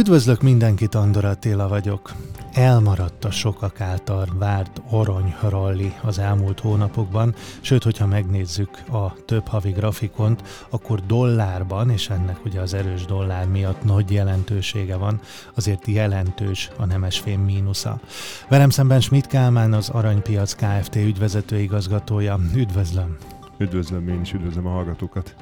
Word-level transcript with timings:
Üdvözlök 0.00 0.42
mindenkit, 0.42 0.94
Andor 0.94 1.24
Attila 1.24 1.68
vagyok. 1.68 2.12
Elmaradt 2.52 3.24
a 3.24 3.30
sokak 3.30 3.80
által 3.80 4.28
várt 4.38 4.82
arany 4.90 5.34
ralli 5.48 5.94
az 6.02 6.18
elmúlt 6.18 6.60
hónapokban, 6.60 7.34
sőt, 7.60 7.82
hogyha 7.82 8.06
megnézzük 8.06 8.70
a 8.92 9.14
több 9.24 9.46
havi 9.46 9.70
grafikont, 9.70 10.42
akkor 10.70 11.00
dollárban, 11.06 11.90
és 11.90 12.08
ennek 12.08 12.44
ugye 12.44 12.60
az 12.60 12.74
erős 12.74 13.04
dollár 13.04 13.46
miatt 13.46 13.84
nagy 13.84 14.10
jelentősége 14.10 14.96
van, 14.96 15.20
azért 15.54 15.86
jelentős 15.86 16.70
a 16.76 16.86
nemesfém 16.86 17.40
mínusza. 17.40 18.00
Velem 18.48 18.70
szemben 18.70 19.00
Schmidt 19.00 19.26
Kálmán, 19.26 19.72
az 19.72 19.88
Aranypiac 19.88 20.54
Kft. 20.54 20.96
ügyvezető 20.96 21.58
igazgatója. 21.58 22.38
Üdvözlöm! 22.54 23.16
Üdvözlöm 23.58 24.08
én 24.08 24.20
is, 24.20 24.32
üdvözlöm 24.32 24.66
a 24.66 24.70
hallgatókat! 24.70 25.34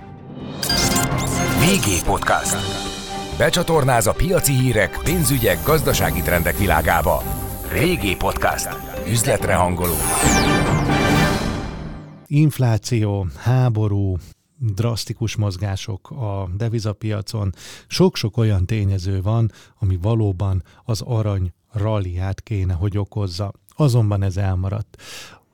VG 1.61 2.05
Podcast. 2.05 2.98
Becsatornáz 3.39 4.07
a 4.07 4.13
piaci 4.13 4.53
hírek, 4.53 5.01
pénzügyek, 5.03 5.65
gazdasági 5.65 6.21
trendek 6.21 6.59
világába. 6.59 7.23
Régi 7.73 8.17
Podcast. 8.17 8.69
Üzletre 9.09 9.55
hangoló. 9.55 9.95
Infláció, 12.27 13.27
háború, 13.37 14.17
drasztikus 14.59 15.37
mozgások 15.37 16.11
a 16.11 16.49
devizapiacon. 16.57 17.53
Sok-sok 17.87 18.37
olyan 18.37 18.67
tényező 18.67 19.23
van, 19.23 19.53
ami 19.79 19.99
valóban 20.03 20.63
az 20.85 21.01
arany 21.01 21.53
ralliát 21.73 22.41
kéne, 22.41 22.75
hogy 22.75 22.99
okozza. 22.99 23.53
Azonban 23.77 24.23
ez 24.23 24.37
elmaradt. 24.37 25.03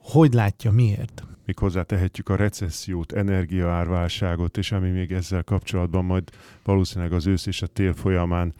Hogy 0.05 0.33
látja, 0.33 0.71
miért? 0.71 1.23
még 1.45 1.59
hozzátehetjük 1.59 2.29
a 2.29 2.35
recessziót, 2.35 3.11
energiaárválságot, 3.11 4.57
és 4.57 4.71
ami 4.71 4.89
még 4.89 5.11
ezzel 5.11 5.43
kapcsolatban 5.43 6.05
majd 6.05 6.29
valószínűleg 6.63 7.13
az 7.13 7.27
ősz 7.27 7.45
és 7.45 7.61
a 7.61 7.67
tél 7.67 7.93
folyamán, 7.93 8.53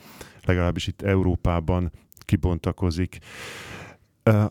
legalábbis 0.43 0.88
itt 0.88 1.01
Európában 1.01 1.91
kibontakozik. 2.19 3.17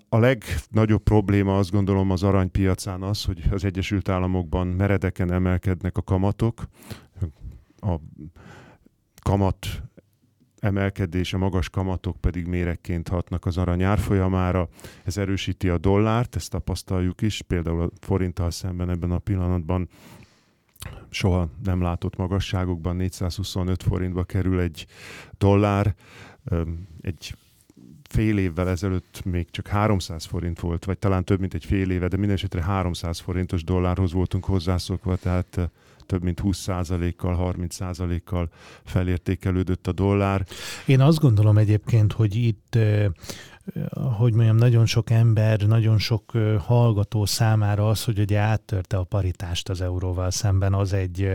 A 0.09 0.19
legnagyobb 0.19 1.03
probléma 1.03 1.59
azt 1.59 1.71
gondolom 1.71 2.11
az 2.11 2.23
aranypiacán 2.23 3.03
az, 3.03 3.25
hogy 3.25 3.43
az 3.51 3.65
Egyesült 3.65 4.09
Államokban 4.09 4.67
meredeken 4.67 5.33
emelkednek 5.33 5.97
a 5.97 6.03
kamatok, 6.03 6.69
a 7.81 7.95
kamat 9.23 9.83
emelkedés, 10.65 11.33
a 11.33 11.39
magas 11.39 11.69
kamatok 11.69 12.17
pedig 12.21 12.47
méregként 12.47 13.09
hatnak 13.09 13.47
az 13.47 13.57
arany 13.57 13.83
árfolyamára. 13.83 14.69
Ez 15.05 15.17
erősíti 15.17 15.69
a 15.69 15.79
dollárt, 15.79 16.37
ezt 16.37 16.51
tapasztaljuk 16.51 17.23
is, 17.23 17.43
például 17.43 17.83
a 17.83 17.91
forinttal 18.01 18.51
szemben 18.51 18.91
ebben 18.91 19.11
a 19.11 19.19
pillanatban 19.19 19.89
soha 21.11 21.49
nem 21.65 21.83
látott 21.83 22.17
magasságokban 22.17 22.97
425 22.97 23.83
forintba 23.83 24.25
kerül 24.25 24.61
egy 24.61 24.87
dollár, 25.39 25.95
egy 27.01 27.35
fél 28.03 28.39
évvel 28.39 28.69
ezelőtt 28.69 29.25
még 29.25 29.51
csak 29.51 29.67
300 29.67 30.25
forint 30.25 30.61
volt, 30.61 30.85
vagy 30.85 30.99
talán 30.99 31.25
több, 31.25 31.41
mint 31.41 31.55
egy 31.55 31.65
fél 31.65 31.91
éve, 31.91 32.09
de 32.09 32.17
minden 32.17 32.37
esetre 32.37 32.63
300 32.63 33.19
forintos 33.19 33.65
dollárhoz 33.65 34.13
voltunk 34.13 34.45
hozzászokva, 34.45 35.17
tehát 35.17 35.71
több 36.07 36.23
mint 36.23 36.41
20%-kal, 36.45 37.55
30%-kal 37.59 38.49
felértékelődött 38.85 39.87
a 39.87 39.93
dollár. 39.93 40.47
Én 40.87 41.01
azt 41.01 41.19
gondolom 41.21 41.59
egyébként, 41.59 42.13
hogy 42.13 42.35
itt 42.37 42.79
hogy 44.19 44.33
mondjam, 44.33 44.57
nagyon 44.57 44.87
sok 44.87 45.11
ember, 45.11 45.61
nagyon 45.61 45.99
sok 45.99 46.33
hallgató 46.59 47.25
számára 47.25 47.89
az, 47.89 48.05
hogy 48.05 48.19
ugye 48.19 48.39
áttörte 48.39 48.97
a 48.97 49.05
paritást 49.05 49.69
az 49.69 49.81
euróval 49.81 50.31
szemben, 50.31 50.75
az 50.75 50.93
egy, 50.93 51.31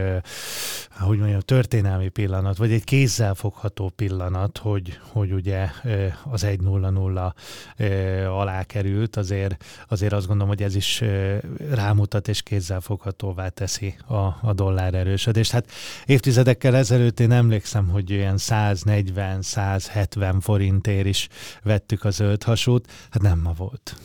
hogy 1.00 1.18
mondjam, 1.18 1.40
történelmi 1.40 2.10
pillanat, 2.10 2.58
vagy 2.58 2.72
egy 2.72 2.84
kézzel 2.84 3.34
fogható 3.34 3.90
pillanat, 3.90 4.58
hogy, 4.58 5.00
hogy 5.02 5.32
ugye 5.32 5.70
az 6.32 6.46
1-0-0 6.48 7.34
alá 8.28 8.64
került, 8.64 9.16
azért, 9.16 9.64
azért 9.88 10.14
azt 10.14 10.28
gondolom, 10.28 10.54
hogy 10.54 10.64
ez 10.64 10.76
is 10.76 11.04
rámutat 11.70 12.28
és 12.28 12.42
kézzel 12.42 12.82
foghatóvá 12.82 13.48
teszi 13.48 13.96
a, 14.08 14.16
a 14.42 14.54
dollár 14.54 14.94
erősödést. 14.94 15.52
Hát 15.52 15.72
évtizedekkel 16.06 16.76
ezelőtt 16.76 17.20
én 17.20 17.32
emlékszem, 17.32 17.88
hogy 17.88 18.14
olyan 18.14 18.36
140-170 18.38 20.36
forintért 20.40 21.06
is 21.06 21.28
vettük 21.64 22.04
az 22.04 22.19
zöld 22.20 22.44
hasút, 22.44 22.92
hát 23.10 23.22
nem 23.22 23.40
ma 23.40 23.54
volt. 23.58 23.96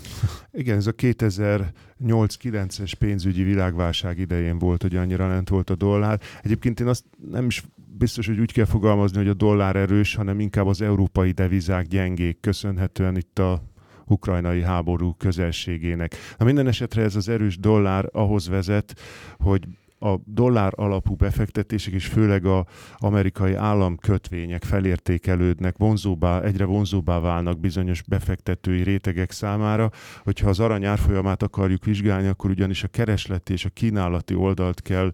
Igen, 0.53 0.77
ez 0.77 0.87
a 0.87 0.93
2008-9-es 0.93 2.93
pénzügyi 2.99 3.43
világválság 3.43 4.19
idején 4.19 4.59
volt, 4.59 4.83
hogy 4.83 4.97
annyira 4.97 5.29
lent 5.29 5.49
volt 5.49 5.71
a 5.71 5.75
dollár. 5.75 6.21
Egyébként 6.43 6.81
én 6.81 6.87
azt 6.87 7.05
nem 7.31 7.47
is 7.47 7.63
biztos, 7.99 8.27
hogy 8.27 8.39
úgy 8.39 8.53
kell 8.53 8.65
fogalmazni, 8.65 9.19
hogy 9.19 9.29
a 9.29 9.35
dollár 9.35 9.77
erős, 9.77 10.15
hanem 10.15 10.41
inkább 10.41 10.67
az 10.67 10.81
európai 10.81 11.31
devizák 11.31 11.87
gyengék, 11.87 12.41
köszönhetően 12.41 13.17
itt 13.17 13.39
a 13.39 13.63
ukrajnai 14.07 14.63
háború 14.63 15.15
közelségének. 15.15 16.15
Na 16.39 16.45
minden 16.45 16.67
esetre 16.67 17.03
ez 17.03 17.17
az 17.17 17.29
erős 17.29 17.59
dollár 17.59 18.09
ahhoz 18.13 18.49
vezet, 18.49 18.95
hogy 19.39 19.67
a 20.05 20.21
dollár 20.25 20.73
alapú 20.77 21.15
befektetések 21.15 21.93
és 21.95 22.07
főleg 22.07 22.45
a 22.45 22.67
amerikai 22.97 23.55
államkötvények 23.55 24.65
felértékelődnek, 24.65 25.77
vonzóbbá, 25.77 26.41
egyre 26.41 26.65
vonzóbbá 26.65 27.21
válnak 27.21 27.61
bizonyos 27.61 28.03
befektetői 28.03 28.83
rétegek 28.83 29.31
számára. 29.31 29.91
Hogyha 30.23 30.49
az 30.49 30.61
arany 30.61 30.85
árfolyamát 30.85 31.43
akarjuk 31.43 31.85
vizsgálni, 31.85 32.27
akkor 32.29 32.51
ugyanis 32.51 32.85
a 32.85 32.89
keresleti 32.89 33.53
és 33.53 33.65
a 33.65 33.69
kínálati 33.69 34.35
oldalt 34.35 34.83
kell 34.83 35.13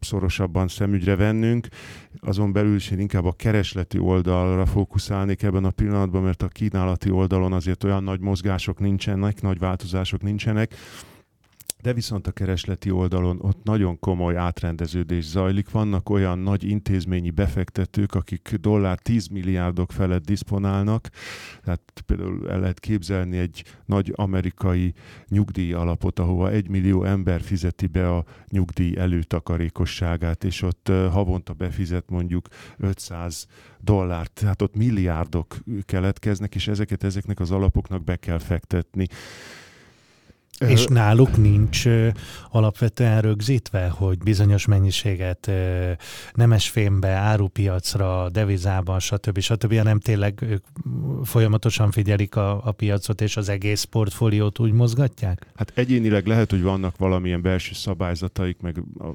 szorosabban 0.00 0.68
szemügyre 0.68 1.16
vennünk. 1.16 1.66
Azon 2.20 2.52
belül 2.52 2.74
is 2.74 2.90
én 2.90 3.00
inkább 3.00 3.24
a 3.24 3.32
keresleti 3.32 3.98
oldalra 3.98 4.66
fókuszálnék 4.66 5.42
ebben 5.42 5.64
a 5.64 5.70
pillanatban, 5.70 6.22
mert 6.22 6.42
a 6.42 6.48
kínálati 6.48 7.10
oldalon 7.10 7.52
azért 7.52 7.84
olyan 7.84 8.04
nagy 8.04 8.20
mozgások 8.20 8.78
nincsenek, 8.78 9.40
nagy 9.40 9.58
változások 9.58 10.22
nincsenek 10.22 10.74
de 11.82 11.92
viszont 11.92 12.26
a 12.26 12.32
keresleti 12.32 12.90
oldalon 12.90 13.38
ott 13.40 13.62
nagyon 13.62 13.98
komoly 13.98 14.36
átrendeződés 14.36 15.24
zajlik. 15.24 15.70
Vannak 15.70 16.10
olyan 16.10 16.38
nagy 16.38 16.64
intézményi 16.64 17.30
befektetők, 17.30 18.14
akik 18.14 18.54
dollár 18.60 18.98
10 18.98 19.26
milliárdok 19.26 19.92
felett 19.92 20.24
diszponálnak, 20.24 21.08
tehát 21.62 22.02
például 22.06 22.50
el 22.50 22.60
lehet 22.60 22.80
képzelni 22.80 23.38
egy 23.38 23.64
nagy 23.84 24.12
amerikai 24.16 24.94
nyugdíj 25.28 25.72
alapot, 25.72 26.18
ahova 26.18 26.50
egy 26.50 26.68
millió 26.68 27.04
ember 27.04 27.40
fizeti 27.40 27.86
be 27.86 28.10
a 28.10 28.24
nyugdíj 28.48 28.96
előtakarékosságát, 28.96 30.44
és 30.44 30.62
ott 30.62 30.92
havonta 31.10 31.52
befizet 31.52 32.10
mondjuk 32.10 32.48
500 32.78 33.46
dollárt, 33.80 34.32
tehát 34.32 34.62
ott 34.62 34.76
milliárdok 34.76 35.56
keletkeznek, 35.84 36.54
és 36.54 36.68
ezeket 36.68 37.04
ezeknek 37.04 37.40
az 37.40 37.50
alapoknak 37.50 38.04
be 38.04 38.16
kell 38.16 38.38
fektetni. 38.38 39.06
És 40.68 40.84
náluk 40.84 41.36
nincs 41.36 41.84
alapvetően 42.50 43.20
rögzítve, 43.20 43.88
hogy 43.88 44.18
bizonyos 44.18 44.66
mennyiséget 44.66 45.50
nemesfémbe, 46.34 47.08
árupiacra, 47.08 48.28
devizában, 48.30 49.00
stb. 49.00 49.38
stb. 49.38 49.76
hanem 49.76 49.98
tényleg 49.98 50.42
ők 50.42 50.64
folyamatosan 51.24 51.90
figyelik 51.90 52.36
a, 52.36 52.66
a 52.66 52.72
piacot, 52.72 53.20
és 53.20 53.36
az 53.36 53.48
egész 53.48 53.84
portfóliót 53.84 54.58
úgy 54.58 54.72
mozgatják? 54.72 55.46
Hát 55.54 55.72
egyénileg 55.74 56.26
lehet, 56.26 56.50
hogy 56.50 56.62
vannak 56.62 56.96
valamilyen 56.96 57.42
belső 57.42 57.72
szabályzataik, 57.74 58.60
meg 58.60 58.82
a 58.98 59.08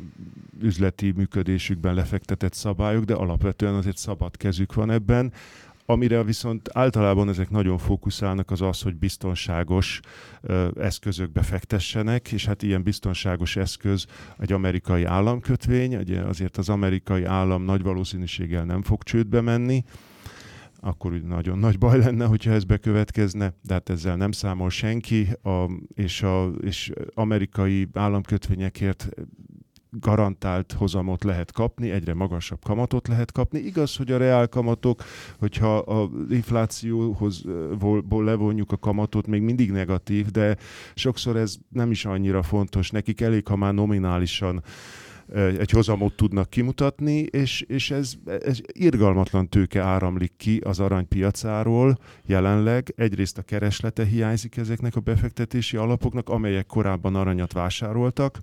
üzleti 0.61 1.13
működésükben 1.15 1.93
lefektetett 1.93 2.53
szabályok, 2.53 3.03
de 3.03 3.13
alapvetően 3.13 3.73
azért 3.73 3.97
szabad 3.97 4.37
kezük 4.37 4.73
van 4.73 4.91
ebben. 4.91 5.33
Amire 5.89 6.23
viszont 6.23 6.69
általában 6.73 7.29
ezek 7.29 7.49
nagyon 7.49 7.77
fókuszálnak 7.77 8.51
az 8.51 8.61
az, 8.61 8.81
hogy 8.81 8.95
biztonságos 8.95 9.99
ö, 10.41 10.67
eszközökbe 10.79 11.41
fektessenek, 11.41 12.31
és 12.31 12.45
hát 12.45 12.63
ilyen 12.63 12.83
biztonságos 12.83 13.55
eszköz 13.55 14.05
egy 14.37 14.51
amerikai 14.51 15.03
államkötvény, 15.03 15.95
ugye 15.95 16.21
azért 16.21 16.57
az 16.57 16.69
amerikai 16.69 17.23
állam 17.23 17.63
nagy 17.63 17.81
valószínűséggel 17.81 18.65
nem 18.65 18.81
fog 18.81 19.03
csődbe 19.03 19.41
menni, 19.41 19.83
akkor 20.79 21.11
úgy 21.11 21.23
nagyon 21.23 21.57
nagy 21.57 21.77
baj 21.77 21.97
lenne, 21.97 22.25
hogyha 22.25 22.51
ez 22.51 22.63
bekövetkezne, 22.63 23.53
de 23.61 23.73
hát 23.73 23.89
ezzel 23.89 24.15
nem 24.15 24.31
számol 24.31 24.69
senki, 24.69 25.27
a, 25.43 25.71
és, 25.93 26.21
a, 26.21 26.47
és 26.61 26.91
amerikai 27.13 27.87
államkötvényekért 27.93 29.09
garantált 29.99 30.71
hozamot 30.71 31.23
lehet 31.23 31.51
kapni, 31.51 31.91
egyre 31.91 32.13
magasabb 32.13 32.63
kamatot 32.63 33.07
lehet 33.07 33.31
kapni. 33.31 33.59
Igaz, 33.59 33.95
hogy 33.95 34.11
a 34.11 34.17
reál 34.17 34.47
kamatok, 34.47 35.03
hogyha 35.39 35.77
az 35.77 36.09
inflációhoz 36.29 37.43
levonjuk 38.09 38.71
a 38.71 38.77
kamatot, 38.77 39.27
még 39.27 39.41
mindig 39.41 39.71
negatív, 39.71 40.25
de 40.25 40.57
sokszor 40.95 41.35
ez 41.35 41.55
nem 41.69 41.91
is 41.91 42.05
annyira 42.05 42.43
fontos. 42.43 42.89
Nekik 42.89 43.21
elég, 43.21 43.47
ha 43.47 43.55
már 43.55 43.73
nominálisan 43.73 44.63
egy 45.35 45.71
hozamot 45.71 46.13
tudnak 46.13 46.49
kimutatni, 46.49 47.19
és, 47.19 47.61
és 47.61 47.91
ez, 47.91 48.13
ez 48.25 48.59
irgalmatlan 48.67 49.49
tőke 49.49 49.81
áramlik 49.81 50.33
ki 50.37 50.57
az 50.57 50.79
aranypiacáról 50.79 51.97
jelenleg. 52.25 52.93
Egyrészt 52.95 53.37
a 53.37 53.41
kereslete 53.41 54.05
hiányzik 54.05 54.57
ezeknek 54.57 54.95
a 54.95 54.99
befektetési 54.99 55.77
alapoknak, 55.77 56.29
amelyek 56.29 56.65
korábban 56.65 57.15
aranyat 57.15 57.53
vásároltak, 57.53 58.39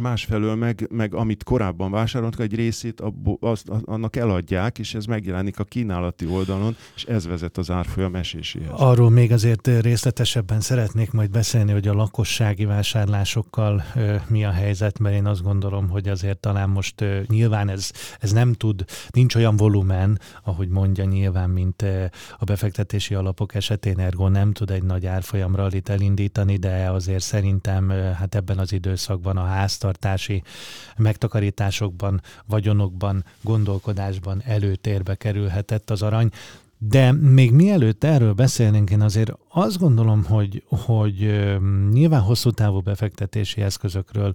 másfelől 0.00 0.54
meg, 0.54 0.88
meg 0.90 1.14
amit 1.14 1.44
korábban 1.44 1.90
vásároltak, 1.90 2.40
egy 2.40 2.54
részét 2.54 3.00
abbo, 3.00 3.36
azt, 3.40 3.68
annak 3.84 4.16
eladják, 4.16 4.78
és 4.78 4.94
ez 4.94 5.04
megjelenik 5.04 5.58
a 5.58 5.64
kínálati 5.64 6.26
oldalon, 6.26 6.76
és 6.94 7.04
ez 7.04 7.26
vezet 7.26 7.58
az 7.58 7.70
árfolyam 7.70 8.14
eséséhez. 8.14 8.70
Arról 8.72 9.10
még 9.10 9.32
azért 9.32 9.66
részletesebben 9.66 10.60
szeretnék 10.60 11.10
majd 11.10 11.30
beszélni, 11.30 11.72
hogy 11.72 11.88
a 11.88 11.94
lakossági 11.94 12.64
vásárlásokkal 12.64 13.84
ö, 13.94 14.14
mi 14.26 14.44
a 14.44 14.50
helyzet, 14.50 14.98
mert 14.98 15.14
én 15.14 15.26
azt 15.26 15.42
gondolom, 15.42 15.88
hogy 15.88 16.08
azért 16.08 16.38
talán 16.38 16.68
most 16.68 17.00
ö, 17.00 17.20
nyilván 17.26 17.68
ez, 17.68 17.90
ez 18.18 18.32
nem 18.32 18.52
tud, 18.52 18.84
nincs 19.10 19.34
olyan 19.34 19.56
volumen, 19.56 20.18
ahogy 20.42 20.68
mondja 20.68 21.04
nyilván, 21.04 21.50
mint 21.50 21.82
ö, 21.82 22.04
a 22.38 22.44
befektetési 22.44 23.14
alapok 23.14 23.54
esetén, 23.54 23.98
ergo 23.98 24.28
nem 24.28 24.52
tud 24.52 24.70
egy 24.70 24.82
nagy 24.82 25.06
árfolyamra 25.06 25.68
elindítani, 25.84 26.56
de 26.56 26.90
azért 26.90 27.22
szerintem 27.22 27.90
ö, 27.90 28.00
hát 28.00 28.34
ebben 28.34 28.58
az 28.58 28.72
időszakban 28.72 29.36
a 29.36 29.44
ház 29.44 29.76
háztartási 29.84 30.42
megtakarításokban, 30.96 32.20
vagyonokban, 32.46 33.24
gondolkodásban 33.40 34.42
előtérbe 34.44 35.14
kerülhetett 35.14 35.90
az 35.90 36.02
arany. 36.02 36.30
De 36.78 37.12
még 37.12 37.52
mielőtt 37.52 38.04
erről 38.04 38.32
beszélnénk, 38.32 38.90
én 38.90 39.00
azért 39.00 39.32
azt 39.56 39.78
gondolom, 39.78 40.24
hogy, 40.24 40.62
hogy 40.68 41.48
nyilván 41.92 42.20
hosszú 42.20 42.50
távú 42.50 42.80
befektetési 42.80 43.60
eszközökről 43.60 44.32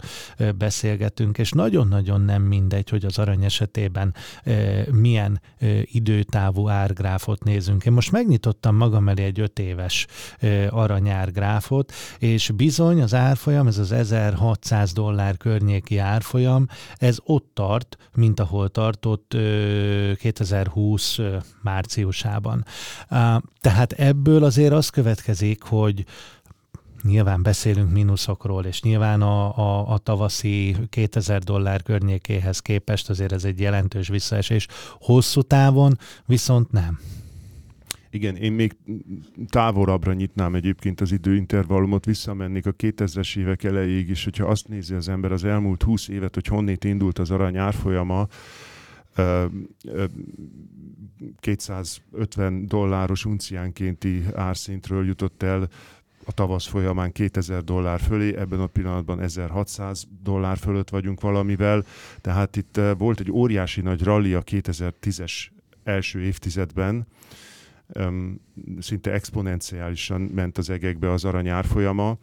beszélgetünk, 0.57 1.37
és 1.37 1.51
nagyon-nagyon 1.51 2.21
nem 2.21 2.41
mindegy, 2.41 2.89
hogy 2.89 3.05
az 3.05 3.17
arany 3.17 3.43
esetében 3.43 4.13
milyen 4.91 5.41
időtávú 5.83 6.69
árgráfot 6.69 7.43
nézünk. 7.43 7.85
Én 7.85 7.93
most 7.93 8.11
megnyitottam 8.11 8.75
magam 8.75 9.09
elé 9.09 9.23
egy 9.23 9.39
öt 9.39 9.59
éves 9.59 10.07
aranyárgráfot, 10.69 11.93
és 12.19 12.51
bizony 12.51 13.01
az 13.01 13.13
árfolyam, 13.13 13.67
ez 13.67 13.77
az 13.77 13.91
1600 13.91 14.93
dollár 14.93 15.37
környéki 15.37 15.97
árfolyam, 15.97 16.67
ez 16.95 17.17
ott 17.23 17.51
tart, 17.53 17.97
mint 18.15 18.39
ahol 18.39 18.69
tartott 18.69 19.35
2020 20.15 21.19
márciusában. 21.61 22.65
Tehát 23.61 23.91
ebből 23.91 24.43
azért 24.43 24.73
az 24.73 24.89
követ 24.89 25.08
következik, 25.09 25.63
hogy 25.63 26.05
nyilván 27.03 27.43
beszélünk 27.43 27.91
mínuszokról, 27.91 28.65
és 28.65 28.81
nyilván 28.81 29.21
a, 29.21 29.57
a, 29.57 29.93
a 29.93 29.97
tavaszi 29.97 30.75
2000 30.89 31.41
dollár 31.41 31.83
környékéhez 31.83 32.59
képest 32.59 33.09
azért 33.09 33.31
ez 33.31 33.43
egy 33.43 33.59
jelentős 33.59 34.07
visszaesés. 34.07 34.67
Hosszú 34.99 35.41
távon 35.41 35.97
viszont 36.25 36.71
nem. 36.71 36.99
Igen, 38.09 38.35
én 38.35 38.51
még 38.51 38.77
távolabbra 39.49 40.13
nyitnám 40.13 40.55
egyébként 40.55 41.01
az 41.01 41.11
időintervallumot, 41.11 42.05
visszamennék 42.05 42.65
a 42.65 42.73
2000-es 42.73 43.37
évek 43.37 43.63
elejéig 43.63 44.09
is, 44.09 44.23
hogyha 44.23 44.45
azt 44.45 44.67
nézi 44.67 44.93
az 44.93 45.09
ember 45.09 45.31
az 45.31 45.43
elmúlt 45.43 45.83
20 45.83 46.07
évet, 46.07 46.33
hogy 46.33 46.45
honnét 46.45 46.83
indult 46.83 47.19
az 47.19 47.31
arany 47.31 47.57
árfolyama, 47.57 48.27
250 51.39 52.67
dolláros 52.67 53.25
unciánkénti 53.25 54.23
árszintről 54.35 55.05
jutott 55.05 55.43
el 55.43 55.69
a 56.25 56.31
tavasz 56.31 56.67
folyamán 56.67 57.11
2000 57.11 57.63
dollár 57.63 57.99
fölé, 57.99 58.35
ebben 58.35 58.59
a 58.59 58.67
pillanatban 58.67 59.21
1600 59.21 60.07
dollár 60.23 60.57
fölött 60.57 60.89
vagyunk 60.89 61.21
valamivel, 61.21 61.85
tehát 62.21 62.55
itt 62.55 62.79
volt 62.97 63.19
egy 63.19 63.31
óriási 63.31 63.81
nagy 63.81 64.03
rally 64.03 64.33
a 64.33 64.43
2010-es 64.43 65.31
első 65.83 66.21
évtizedben, 66.21 67.07
szinte 68.79 69.11
exponenciálisan 69.11 70.21
ment 70.21 70.57
az 70.57 70.69
egekbe 70.69 71.11
az 71.11 71.25
arany 71.25 71.47
árfolyama, 71.47 72.17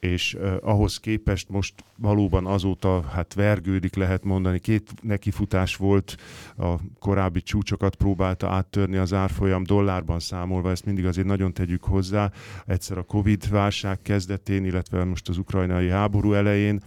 és 0.00 0.34
uh, 0.34 0.56
ahhoz 0.60 0.98
képest 0.98 1.48
most 1.48 1.74
valóban 1.96 2.46
azóta 2.46 3.02
hát 3.02 3.34
vergődik, 3.34 3.94
lehet 3.94 4.24
mondani. 4.24 4.58
Két 4.58 4.92
nekifutás 5.02 5.76
volt, 5.76 6.16
a 6.56 6.74
korábbi 6.98 7.42
csúcsokat 7.42 7.94
próbálta 7.94 8.48
áttörni 8.48 8.96
az 8.96 9.12
árfolyam 9.12 9.62
dollárban 9.62 10.20
számolva, 10.20 10.70
ezt 10.70 10.84
mindig 10.84 11.06
azért 11.06 11.26
nagyon 11.26 11.52
tegyük 11.52 11.84
hozzá. 11.84 12.30
Egyszer 12.66 12.98
a 12.98 13.02
Covid 13.02 13.50
válság 13.50 14.02
kezdetén, 14.02 14.64
illetve 14.64 15.04
most 15.04 15.28
az 15.28 15.38
ukrajnai 15.38 15.88
háború 15.88 16.32
elején, 16.32 16.80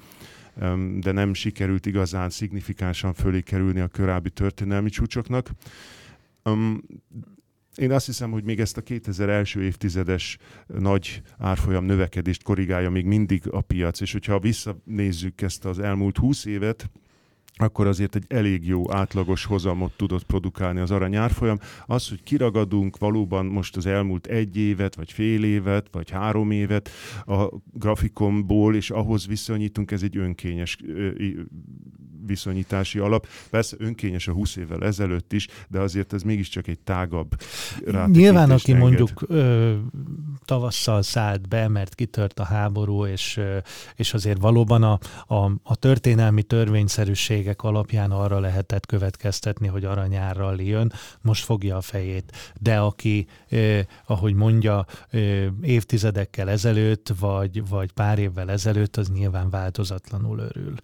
de 0.99 1.11
nem 1.11 1.33
sikerült 1.33 1.85
igazán 1.85 2.29
szignifikánsan 2.29 3.13
fölé 3.13 3.41
kerülni 3.41 3.79
a 3.79 3.87
korábbi 3.87 4.29
történelmi 4.29 4.89
csúcsoknak. 4.89 5.49
Én 7.75 7.91
azt 7.91 8.05
hiszem, 8.05 8.31
hogy 8.31 8.43
még 8.43 8.59
ezt 8.59 8.77
a 8.77 8.81
2000 8.81 9.29
első 9.29 9.63
évtizedes 9.63 10.37
nagy 10.67 11.21
árfolyam 11.37 11.85
növekedést 11.85 12.43
korrigálja 12.43 12.89
még 12.89 13.05
mindig 13.05 13.41
a 13.51 13.61
piac, 13.61 14.01
és 14.01 14.11
hogyha 14.11 14.39
visszanézzük 14.39 15.41
ezt 15.41 15.65
az 15.65 15.79
elmúlt 15.79 16.17
20 16.17 16.45
évet, 16.45 16.89
akkor 17.55 17.87
azért 17.87 18.15
egy 18.15 18.25
elég 18.27 18.67
jó 18.67 18.93
átlagos 18.93 19.45
hozamot 19.45 19.91
tudott 19.91 20.23
produkálni 20.23 20.79
az 20.79 20.91
aranyárfolyam. 20.91 21.59
Az, 21.85 22.09
hogy 22.09 22.23
kiragadunk 22.23 22.97
valóban 22.97 23.45
most 23.45 23.77
az 23.77 23.85
elmúlt 23.85 24.27
egy 24.27 24.57
évet, 24.57 24.95
vagy 24.95 25.11
fél 25.11 25.43
évet, 25.43 25.87
vagy 25.91 26.09
három 26.09 26.51
évet 26.51 26.89
a 27.25 27.47
grafikomból, 27.73 28.75
és 28.75 28.89
ahhoz 28.89 29.27
viszonyítunk, 29.27 29.91
ez 29.91 30.03
egy 30.03 30.17
önkényes 30.17 30.77
viszonyítási 32.25 32.99
alap. 32.99 33.27
Persze 33.49 33.75
önkényes 33.79 34.27
a 34.27 34.31
20 34.31 34.55
évvel 34.55 34.83
ezelőtt 34.83 35.33
is, 35.33 35.47
de 35.67 35.79
azért 35.79 36.13
ez 36.13 36.21
mégiscsak 36.21 36.67
egy 36.67 36.79
tágabb 36.79 37.35
Nyilván, 38.05 38.51
aki 38.51 38.71
enged. 38.71 38.87
mondjuk 38.87 39.23
ö, 39.27 39.73
tavasszal 40.45 41.01
szállt 41.01 41.47
be, 41.47 41.67
mert 41.67 41.95
kitört 41.95 42.39
a 42.39 42.43
háború, 42.43 43.05
és, 43.05 43.37
ö, 43.37 43.57
és 43.95 44.13
azért 44.13 44.41
valóban 44.41 44.83
a, 44.83 44.99
a, 45.27 45.51
a 45.63 45.75
történelmi 45.75 46.43
törvényszerűségek 46.43 47.63
alapján 47.63 48.11
arra 48.11 48.39
lehetett 48.39 48.85
következtetni, 48.85 49.67
hogy 49.67 49.85
aranyárral 49.85 50.61
jön, 50.61 50.93
most 51.21 51.43
fogja 51.43 51.77
a 51.77 51.81
fejét. 51.81 52.53
De 52.59 52.79
aki, 52.79 53.27
ö, 53.49 53.79
ahogy 54.05 54.33
mondja, 54.33 54.85
ö, 55.09 55.45
évtizedekkel 55.61 56.49
ezelőtt, 56.49 57.13
vagy, 57.19 57.67
vagy 57.69 57.91
pár 57.91 58.19
évvel 58.19 58.51
ezelőtt, 58.51 58.97
az 58.97 59.09
nyilván 59.09 59.49
változatlanul 59.49 60.39
örül. 60.39 60.75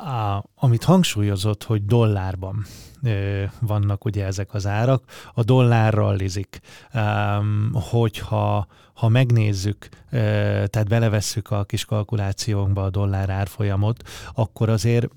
A, 0.00 0.44
amit 0.54 0.84
hangsúlyozott, 0.84 1.64
hogy 1.64 1.84
dollárban 1.84 2.64
ö, 3.02 3.44
vannak 3.60 4.04
ugye 4.04 4.24
ezek 4.24 4.54
az 4.54 4.66
árak, 4.66 5.04
a 5.34 5.42
dollár 5.42 5.94
rallizik. 5.94 6.60
Um, 6.94 7.70
hogyha 7.72 8.66
ha 8.94 9.08
megnézzük, 9.08 9.88
ö, 10.10 10.18
tehát 10.66 10.88
belevesszük 10.88 11.50
a 11.50 11.64
kis 11.64 11.84
kalkulációnkba 11.84 12.82
a 12.82 12.90
dollár 12.90 13.30
árfolyamot, 13.30 14.08
akkor 14.34 14.68
azért 14.68 15.08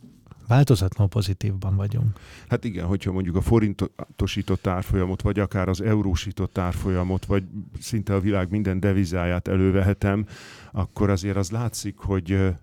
változatlanul 0.47 1.11
pozitívban 1.11 1.75
vagyunk. 1.75 2.19
Hát 2.49 2.63
igen, 2.63 2.85
hogyha 2.85 3.11
mondjuk 3.11 3.35
a 3.35 3.41
forintosított 3.41 4.67
árfolyamot, 4.67 5.21
vagy 5.21 5.39
akár 5.39 5.69
az 5.69 5.81
eurósított 5.81 6.57
árfolyamot, 6.57 7.25
vagy 7.25 7.43
szinte 7.79 8.13
a 8.15 8.19
világ 8.19 8.49
minden 8.49 8.79
devizáját 8.79 9.47
elővehetem, 9.47 10.25
akkor 10.71 11.09
azért 11.09 11.37
az 11.37 11.51
látszik, 11.51 11.97
hogy 11.97 12.53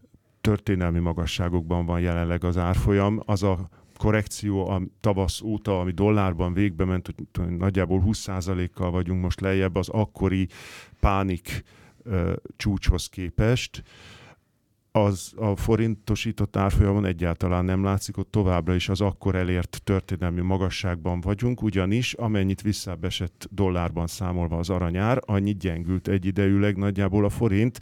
történelmi 0.40 0.98
magasságokban 0.98 1.86
van 1.86 2.00
jelenleg 2.00 2.44
az 2.44 2.56
árfolyam. 2.56 3.20
Az 3.24 3.42
a 3.42 3.68
korrekció 3.96 4.68
a 4.68 4.82
tavasz 5.00 5.40
óta, 5.40 5.80
ami 5.80 5.90
dollárban 5.90 6.52
végbe 6.52 6.84
ment, 6.84 7.14
hogy 7.38 7.56
nagyjából 7.56 8.02
20%-kal 8.06 8.90
vagyunk 8.90 9.22
most 9.22 9.40
lejjebb 9.40 9.76
az 9.76 9.88
akkori 9.88 10.48
pánik 11.00 11.62
ö, 12.02 12.32
csúcshoz 12.56 13.06
képest 13.06 13.82
az 15.04 15.32
a 15.36 15.56
forintosított 15.56 16.56
árfolyamon 16.56 17.04
egyáltalán 17.04 17.64
nem 17.64 17.84
látszik, 17.84 18.16
ott 18.16 18.30
továbbra 18.30 18.74
is 18.74 18.88
az 18.88 19.00
akkor 19.00 19.34
elért 19.34 19.80
történelmi 19.84 20.40
magasságban 20.40 21.20
vagyunk, 21.20 21.62
ugyanis 21.62 22.12
amennyit 22.12 22.62
visszabesett 22.62 23.48
dollárban 23.50 24.06
számolva 24.06 24.58
az 24.58 24.70
aranyár, 24.70 25.22
annyit 25.26 25.58
gyengült 25.58 26.08
egyidejűleg 26.08 26.76
nagyjából 26.76 27.24
a 27.24 27.28
forint. 27.28 27.80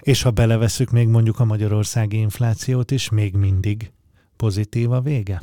És 0.00 0.22
ha 0.22 0.30
beleveszük 0.30 0.90
még 0.90 1.08
mondjuk 1.08 1.40
a 1.40 1.44
magyarországi 1.44 2.16
inflációt 2.16 2.90
is, 2.90 3.08
még 3.08 3.34
mindig 3.34 3.92
pozitív 4.36 4.90
a 4.90 5.00
vége? 5.00 5.42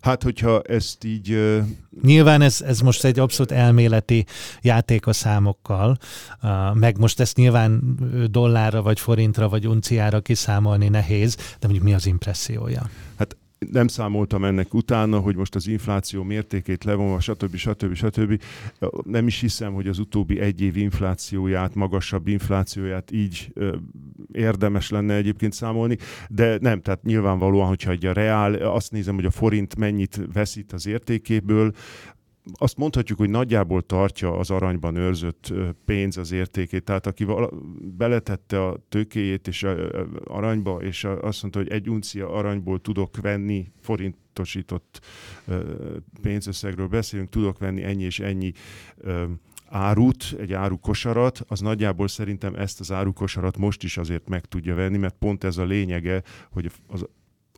Hát, 0.00 0.22
hogyha 0.22 0.62
ezt 0.62 1.04
így... 1.04 1.32
Uh... 1.32 1.58
Nyilván 2.02 2.42
ez, 2.42 2.60
ez 2.60 2.80
most 2.80 3.04
egy 3.04 3.18
abszolút 3.18 3.52
elméleti 3.52 4.26
játék 4.62 5.06
a 5.06 5.12
számokkal, 5.12 5.98
uh, 6.42 6.74
meg 6.74 6.98
most 6.98 7.20
ezt 7.20 7.36
nyilván 7.36 7.98
dollárra, 8.30 8.82
vagy 8.82 9.00
forintra, 9.00 9.48
vagy 9.48 9.66
unciára 9.66 10.20
kiszámolni 10.20 10.88
nehéz, 10.88 11.34
de 11.36 11.42
mondjuk 11.60 11.84
mi 11.84 11.94
az 11.94 12.06
impressziója? 12.06 12.90
Hát 13.18 13.36
nem 13.68 13.86
számoltam 13.86 14.44
ennek 14.44 14.74
utána, 14.74 15.18
hogy 15.18 15.36
most 15.36 15.54
az 15.54 15.66
infláció 15.66 16.22
mértékét 16.22 16.84
levonva, 16.84 17.20
stb. 17.20 17.56
stb. 17.56 17.94
stb. 17.94 18.42
Nem 19.02 19.26
is 19.26 19.40
hiszem, 19.40 19.72
hogy 19.72 19.88
az 19.88 19.98
utóbbi 19.98 20.40
egy 20.40 20.60
év 20.60 20.76
inflációját, 20.76 21.74
magasabb 21.74 22.28
inflációját 22.28 23.10
így 23.10 23.52
érdemes 24.32 24.90
lenne 24.90 25.14
egyébként 25.14 25.52
számolni, 25.52 25.96
de 26.28 26.58
nem, 26.60 26.80
tehát 26.80 27.02
nyilvánvalóan, 27.02 27.68
hogyha 27.68 27.90
egy 27.90 28.06
a 28.06 28.12
reál, 28.12 28.54
azt 28.54 28.92
nézem, 28.92 29.14
hogy 29.14 29.24
a 29.24 29.30
forint 29.30 29.76
mennyit 29.76 30.20
veszít 30.32 30.72
az 30.72 30.86
értékéből, 30.86 31.72
azt 32.52 32.76
mondhatjuk, 32.76 33.18
hogy 33.18 33.30
nagyjából 33.30 33.82
tartja 33.82 34.38
az 34.38 34.50
aranyban 34.50 34.96
őrzött 34.96 35.52
pénz 35.84 36.16
az 36.16 36.32
értékét. 36.32 36.84
Tehát 36.84 37.06
aki 37.06 37.26
beletette 37.96 38.66
a 38.66 38.76
tőkéjét 38.88 39.48
és 39.48 39.62
a 39.62 39.76
aranyba, 40.24 40.82
és 40.82 41.04
azt 41.04 41.42
mondta, 41.42 41.60
hogy 41.60 41.68
egy 41.68 41.90
uncia 41.90 42.32
aranyból 42.32 42.80
tudok 42.80 43.16
venni 43.20 43.72
forintosított 43.80 45.00
pénzösszegről 46.22 46.88
beszélünk, 46.88 47.28
tudok 47.28 47.58
venni 47.58 47.82
ennyi 47.82 48.02
és 48.04 48.20
ennyi 48.20 48.52
árut, 49.70 50.34
egy 50.38 50.52
árukosarat, 50.52 51.40
az 51.48 51.60
nagyjából 51.60 52.08
szerintem 52.08 52.54
ezt 52.54 52.80
az 52.80 52.92
árukosarat 52.92 53.56
most 53.56 53.82
is 53.82 53.96
azért 53.96 54.28
meg 54.28 54.44
tudja 54.44 54.74
venni, 54.74 54.96
mert 54.96 55.16
pont 55.18 55.44
ez 55.44 55.56
a 55.56 55.64
lényege, 55.64 56.22
hogy 56.50 56.70
az 56.86 57.06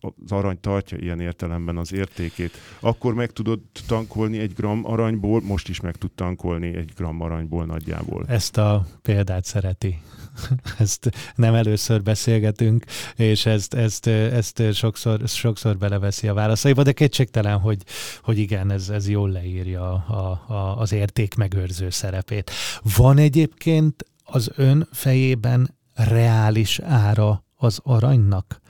az 0.02 0.32
arany 0.32 0.60
tartja 0.60 0.98
ilyen 0.98 1.20
értelemben 1.20 1.76
az 1.76 1.92
értékét. 1.92 2.56
Akkor 2.80 3.14
meg 3.14 3.30
tudod 3.30 3.60
tankolni 3.86 4.38
egy 4.38 4.52
gram 4.52 4.86
aranyból, 4.86 5.40
most 5.40 5.68
is 5.68 5.80
meg 5.80 5.96
tud 5.96 6.10
tankolni 6.10 6.76
egy 6.76 6.92
gram 6.96 7.20
aranyból 7.20 7.64
nagyjából. 7.64 8.24
Ezt 8.28 8.56
a 8.56 8.86
példát 9.02 9.44
szereti. 9.44 9.98
ezt 10.78 11.10
nem 11.34 11.54
először 11.54 12.02
beszélgetünk, 12.02 12.84
és 13.16 13.46
ezt, 13.46 13.74
ezt, 13.74 14.06
ezt 14.06 14.62
sokszor, 14.72 15.20
sokszor 15.26 15.76
beleveszi 15.76 16.28
a 16.28 16.34
válaszaiba, 16.34 16.82
de 16.82 16.92
kétségtelen, 16.92 17.58
hogy, 17.58 17.82
hogy 18.22 18.38
igen, 18.38 18.70
ez, 18.70 18.88
ez 18.88 19.08
jól 19.08 19.30
leírja 19.30 19.92
a, 19.92 20.52
a, 20.52 20.78
az 20.78 20.92
érték 20.92 21.34
megőrző 21.34 21.90
szerepét. 21.90 22.50
Van 22.96 23.18
egyébként 23.18 24.06
az 24.24 24.50
ön 24.56 24.88
fejében 24.92 25.76
reális 25.94 26.78
ára 26.78 27.44
az 27.56 27.80
aranynak? 27.82 28.60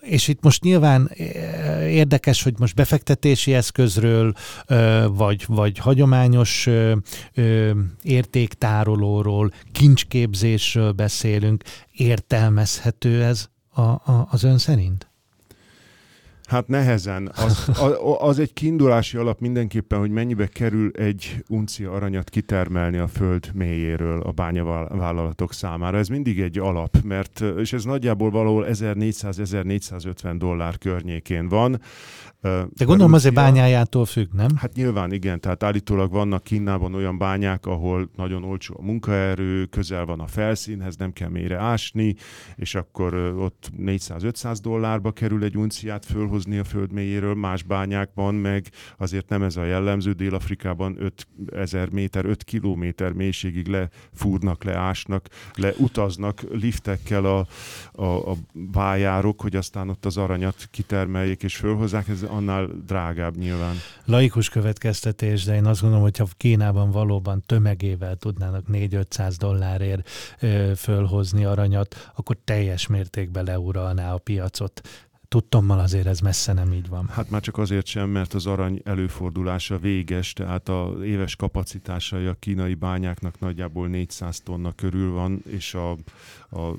És 0.00 0.28
itt 0.28 0.42
most 0.42 0.62
nyilván 0.62 1.08
eh, 1.08 1.92
érdekes, 1.92 2.42
hogy 2.42 2.54
most 2.58 2.74
befektetési 2.74 3.54
eszközről, 3.54 4.32
vagy, 5.08 5.44
vagy 5.46 5.78
hagyományos 5.78 6.68
értéktárolóról, 8.02 9.52
kincsképzésről 9.72 10.92
beszélünk. 10.92 11.64
Értelmezhető 11.92 13.22
ez 13.22 13.48
a, 13.70 13.80
a, 13.80 14.28
az 14.30 14.44
ön 14.44 14.58
szerint? 14.58 15.07
Hát 16.48 16.68
nehezen. 16.68 17.30
Az, 17.36 17.70
az 18.18 18.38
egy 18.38 18.52
kiindulási 18.52 19.16
alap 19.16 19.40
mindenképpen, 19.40 19.98
hogy 19.98 20.10
mennyibe 20.10 20.46
kerül 20.46 20.90
egy 20.90 21.44
uncia 21.48 21.92
aranyat 21.92 22.30
kitermelni 22.30 22.96
a 22.98 23.06
föld 23.06 23.50
mélyéről 23.54 24.20
a 24.20 24.30
bányavállalatok 24.30 25.52
számára. 25.52 25.98
Ez 25.98 26.08
mindig 26.08 26.40
egy 26.40 26.58
alap, 26.58 26.96
mert, 27.04 27.40
és 27.56 27.72
ez 27.72 27.84
nagyjából 27.84 28.30
valahol 28.30 28.66
1400-1450 28.68 30.34
dollár 30.38 30.78
környékén 30.78 31.48
van. 31.48 31.80
De 32.40 32.84
gondolom 32.84 33.12
azért 33.12 33.34
bányájától 33.34 34.04
függ, 34.04 34.32
nem? 34.32 34.56
Hát 34.56 34.74
nyilván 34.74 35.12
igen, 35.12 35.40
tehát 35.40 35.62
állítólag 35.62 36.10
vannak 36.10 36.42
Kínában 36.42 36.94
olyan 36.94 37.18
bányák, 37.18 37.66
ahol 37.66 38.10
nagyon 38.16 38.44
olcsó 38.44 38.74
a 38.78 38.82
munkaerő, 38.82 39.64
közel 39.64 40.04
van 40.04 40.20
a 40.20 40.26
felszínhez, 40.26 40.96
nem 40.96 41.12
kell 41.12 41.28
mélyre 41.28 41.56
ásni, 41.56 42.14
és 42.56 42.74
akkor 42.74 43.14
ott 43.14 43.70
400-500 43.78 44.56
dollárba 44.62 45.12
kerül 45.12 45.44
egy 45.44 45.56
unciát 45.56 46.04
fölhozni 46.04 46.58
a 46.58 46.64
föld 46.64 46.92
mélyéről, 46.92 47.34
más 47.34 47.62
bányákban 47.62 48.34
meg 48.34 48.66
azért 48.98 49.28
nem 49.28 49.42
ez 49.42 49.56
a 49.56 49.64
jellemző, 49.64 50.12
Dél-Afrikában 50.12 50.96
5000 51.48 51.88
méter, 51.90 52.24
5 52.24 52.44
kilométer 52.44 53.12
mélységig 53.12 53.66
lefúrnak, 53.66 54.64
leásnak, 54.64 55.28
leutaznak 55.54 56.42
liftekkel 56.50 57.24
a, 57.24 57.46
a, 57.92 58.30
a 58.30 58.34
bájárok, 58.52 59.40
hogy 59.40 59.56
aztán 59.56 59.88
ott 59.88 60.04
az 60.04 60.16
aranyat 60.16 60.68
kitermeljék 60.70 61.42
és 61.42 61.56
fölhozzák. 61.56 62.08
Ez 62.08 62.26
annál 62.28 62.68
drágább 62.86 63.36
nyilván. 63.36 63.74
Laikus 64.04 64.48
következtetés, 64.48 65.44
de 65.44 65.54
én 65.54 65.66
azt 65.66 65.80
gondolom, 65.80 66.04
hogyha 66.04 66.26
Kínában 66.36 66.90
valóban 66.90 67.42
tömegével 67.46 68.16
tudnának 68.16 68.64
4-500 68.72 69.34
dollárért 69.38 70.10
ö, 70.40 70.72
fölhozni 70.76 71.44
aranyat, 71.44 72.10
akkor 72.14 72.36
teljes 72.44 72.86
mértékben 72.86 73.44
leuralná 73.44 74.14
a 74.14 74.18
piacot. 74.18 74.80
Tudtommal 75.28 75.78
azért 75.78 76.06
ez 76.06 76.20
messze 76.20 76.52
nem 76.52 76.72
így 76.72 76.88
van. 76.88 77.08
Hát 77.08 77.30
már 77.30 77.40
csak 77.40 77.58
azért 77.58 77.86
sem, 77.86 78.10
mert 78.10 78.34
az 78.34 78.46
arany 78.46 78.80
előfordulása 78.84 79.78
véges, 79.78 80.32
tehát 80.32 80.68
a 80.68 80.94
éves 81.04 81.36
kapacitásai 81.36 82.26
a 82.26 82.36
kínai 82.38 82.74
bányáknak 82.74 83.40
nagyjából 83.40 83.88
400 83.88 84.40
tonna 84.40 84.72
körül 84.72 85.12
van, 85.12 85.42
és 85.46 85.74
a, 85.74 85.90
a 86.50 86.74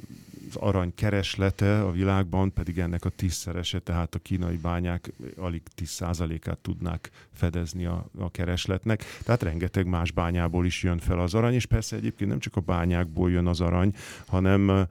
arany 0.56 0.94
kereslete 0.96 1.82
a 1.82 1.92
világban 1.92 2.54
pedig 2.54 2.80
ennek 2.80 3.06
a 3.06 3.10
tízszerese, 3.10 3.80
tehát 3.80 4.16
a 4.16 4.20
kínai 4.20 4.56
bányák 4.56 5.14
alig 5.38 5.62
10%-át 5.82 6.58
tudnák 6.58 7.10
fedezni 7.34 7.86
a, 7.86 8.06
a 8.20 8.32
keresletnek. 8.32 9.04
Tehát 9.24 9.44
rengeteg 9.44 9.88
más 9.88 10.12
bányából 10.12 10.66
is 10.66 10.84
jön 10.84 11.00
fel 11.00 11.20
az 11.20 11.34
arany, 11.34 11.54
és 11.54 11.66
persze 11.66 11.96
egyébként 11.96 12.30
nem 12.30 12.40
csak 12.40 12.56
a 12.56 12.62
bányákból 12.62 13.32
jön 13.32 13.48
az 13.48 13.62
arany, 13.62 13.94
hanem, 14.28 14.88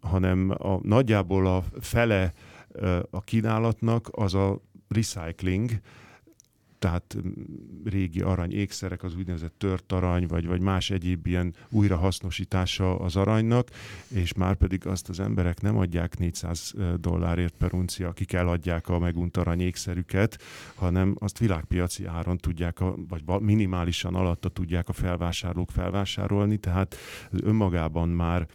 hanem 0.00 0.50
a, 0.58 0.78
nagyjából 0.82 1.46
a 1.46 1.64
fele 1.80 2.32
a 3.10 3.20
kínálatnak 3.20 4.08
az 4.12 4.34
a 4.34 4.60
recycling, 4.88 5.70
tehát 6.78 7.16
mm, 7.16 7.30
régi 7.84 8.20
arany 8.20 8.52
ékszerek, 8.52 9.02
az 9.02 9.14
úgynevezett 9.16 9.54
tört 9.58 9.92
arany, 9.92 10.26
vagy, 10.26 10.46
vagy 10.46 10.60
más 10.60 10.90
egyéb 10.90 11.26
ilyen 11.26 11.54
újrahasznosítása 11.70 12.98
az 12.98 13.16
aranynak, 13.16 13.68
és 14.08 14.32
már 14.32 14.54
pedig 14.54 14.86
azt 14.86 15.08
az 15.08 15.20
emberek 15.20 15.60
nem 15.60 15.76
adják 15.76 16.18
400 16.18 16.74
dollárért 17.00 17.54
per 17.58 17.74
uncia, 17.74 18.08
akik 18.08 18.32
eladják 18.32 18.88
a 18.88 18.98
megunt 18.98 19.36
arany 19.36 19.60
ékszerüket, 19.60 20.38
hanem 20.74 21.16
azt 21.18 21.38
világpiaci 21.38 22.06
áron 22.06 22.36
tudják, 22.36 22.80
a, 22.80 22.94
vagy 23.08 23.22
minimálisan 23.40 24.14
alatta 24.14 24.48
tudják 24.48 24.88
a 24.88 24.92
felvásárlók 24.92 25.70
felvásárolni, 25.70 26.56
tehát 26.56 26.96
önmagában 27.30 28.08
már 28.08 28.46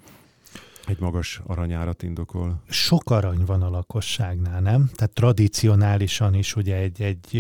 egy 0.87 0.99
magas 0.99 1.41
aranyárat 1.45 2.03
indokol. 2.03 2.61
Sok 2.69 3.11
arany 3.11 3.45
van 3.45 3.61
a 3.61 3.69
lakosságnál, 3.69 4.61
nem? 4.61 4.89
Tehát 4.93 5.13
tradicionálisan 5.13 6.33
is 6.33 6.55
ugye 6.55 6.75
egy, 6.75 7.01
egy, 7.01 7.37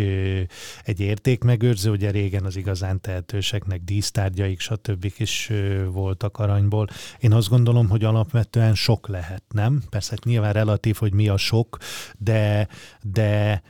egy 0.83 0.99
értékmegőrző, 0.99 1.91
ugye 1.91 2.11
régen 2.11 2.45
az 2.45 2.55
igazán 2.55 3.01
tehetőseknek 3.01 3.81
dísztárgyaik, 3.81 4.59
stb. 4.59 5.13
is 5.17 5.51
voltak 5.91 6.37
aranyból. 6.37 6.87
Én 7.19 7.33
azt 7.33 7.49
gondolom, 7.49 7.89
hogy 7.89 8.03
alapvetően 8.03 8.75
sok 8.75 9.07
lehet, 9.07 9.43
nem? 9.53 9.81
Persze 9.89 10.09
hát 10.09 10.23
nyilván 10.23 10.53
relatív, 10.53 10.95
hogy 10.95 11.13
mi 11.13 11.27
a 11.27 11.37
sok, 11.37 11.77
de, 12.17 12.67
de 13.01 13.61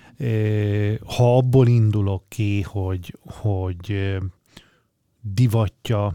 ha 1.06 1.38
abból 1.38 1.68
indulok 1.68 2.24
ki, 2.28 2.62
hogy, 2.62 3.18
hogy 3.26 4.18
divatja 5.22 6.14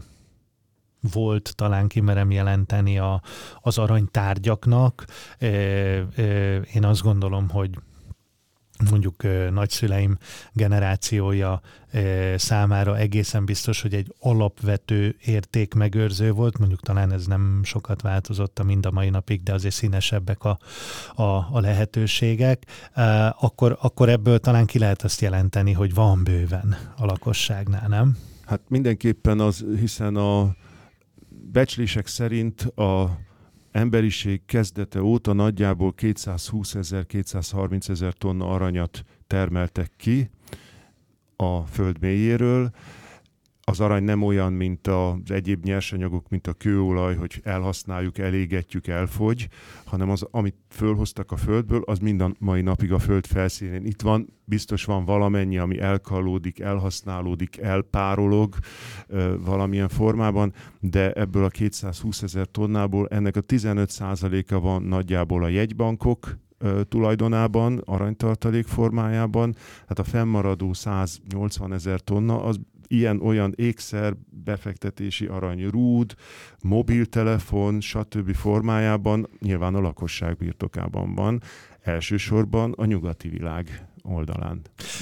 volt, 1.11 1.53
talán 1.55 1.87
kimerem 1.87 2.31
jelenteni 2.31 2.99
a, 2.99 3.21
az 3.61 3.77
aranytárgyaknak. 3.77 5.05
Én 6.73 6.83
azt 6.83 7.01
gondolom, 7.01 7.49
hogy 7.49 7.69
mondjuk 8.89 9.23
nagyszüleim 9.51 10.17
generációja 10.53 11.61
számára 12.35 12.97
egészen 12.97 13.45
biztos, 13.45 13.81
hogy 13.81 13.93
egy 13.93 14.13
alapvető 14.19 15.15
érték 15.25 15.73
megőrző 15.73 16.31
volt, 16.31 16.57
mondjuk 16.57 16.81
talán 16.81 17.11
ez 17.11 17.25
nem 17.25 17.61
sokat 17.63 18.01
változott 18.01 18.59
a 18.59 18.63
mind 18.63 18.85
a 18.85 18.91
mai 18.91 19.09
napig, 19.09 19.43
de 19.43 19.53
azért 19.53 19.73
színesebbek 19.73 20.43
a, 20.43 20.59
a, 21.15 21.23
a 21.23 21.59
lehetőségek, 21.59 22.65
akkor, 23.39 23.77
akkor 23.81 24.09
ebből 24.09 24.39
talán 24.39 24.65
ki 24.65 24.79
lehet 24.79 25.03
azt 25.03 25.21
jelenteni, 25.21 25.73
hogy 25.73 25.93
van 25.93 26.23
bőven 26.23 26.77
a 26.97 27.05
lakosságnál, 27.05 27.87
nem? 27.87 28.17
Hát 28.45 28.61
mindenképpen 28.67 29.39
az, 29.39 29.65
hiszen 29.79 30.15
a 30.15 30.55
becslések 31.51 32.07
szerint 32.07 32.61
a 32.61 33.19
emberiség 33.71 34.41
kezdete 34.45 35.01
óta 35.01 35.33
nagyjából 35.33 35.93
220 35.93 36.75
ezer, 36.75 37.05
230 37.05 37.89
ezer 37.89 38.13
tonna 38.13 38.49
aranyat 38.49 39.03
termeltek 39.27 39.91
ki 39.97 40.29
a 41.35 41.61
föld 41.61 41.99
mélyéről, 41.99 42.71
az 43.69 43.79
arany 43.79 44.03
nem 44.03 44.23
olyan, 44.23 44.53
mint 44.53 44.87
az 44.87 45.31
egyéb 45.31 45.63
nyersanyagok, 45.63 46.29
mint 46.29 46.47
a 46.47 46.53
kőolaj, 46.53 47.15
hogy 47.15 47.39
elhasználjuk, 47.43 48.17
elégetjük, 48.17 48.87
elfogy, 48.87 49.47
hanem 49.85 50.09
az, 50.09 50.25
amit 50.31 50.55
fölhoztak 50.69 51.31
a 51.31 51.35
földből, 51.35 51.81
az 51.85 51.99
minden 51.99 52.35
mai 52.39 52.61
napig 52.61 52.91
a 52.91 52.99
föld 52.99 53.25
felszínén 53.25 53.85
itt 53.85 54.01
van. 54.01 54.27
Biztos 54.45 54.85
van 54.85 55.05
valamennyi, 55.05 55.57
ami 55.57 55.79
elkalódik, 55.79 56.59
elhasználódik, 56.59 57.57
elpárolog 57.57 58.55
valamilyen 59.45 59.89
formában, 59.89 60.53
de 60.79 61.11
ebből 61.11 61.43
a 61.43 61.49
220 61.49 62.21
ezer 62.21 62.47
tonnából 62.47 63.07
ennek 63.07 63.35
a 63.35 63.41
15%-a 63.41 64.59
van 64.59 64.83
nagyjából 64.83 65.43
a 65.43 65.47
jegybankok 65.47 66.37
tulajdonában, 66.87 67.81
aranytartalék 67.85 68.65
formájában, 68.65 69.55
hát 69.87 69.99
a 69.99 70.03
fennmaradó 70.03 70.73
180 70.73 71.73
ezer 71.73 71.99
tonna, 71.99 72.43
az 72.43 72.59
ilyen-olyan 72.89 73.53
ékszer, 73.55 74.13
befektetési 74.43 75.25
arany 75.25 75.69
rúd, 75.69 76.15
mobiltelefon, 76.61 77.81
stb. 77.81 78.33
formájában 78.33 79.29
nyilván 79.39 79.75
a 79.75 79.79
lakosság 79.79 80.37
birtokában 80.37 81.15
van, 81.15 81.41
elsősorban 81.81 82.71
a 82.71 82.85
nyugati 82.85 83.29
világ 83.29 83.87
oldalán. 84.03 84.61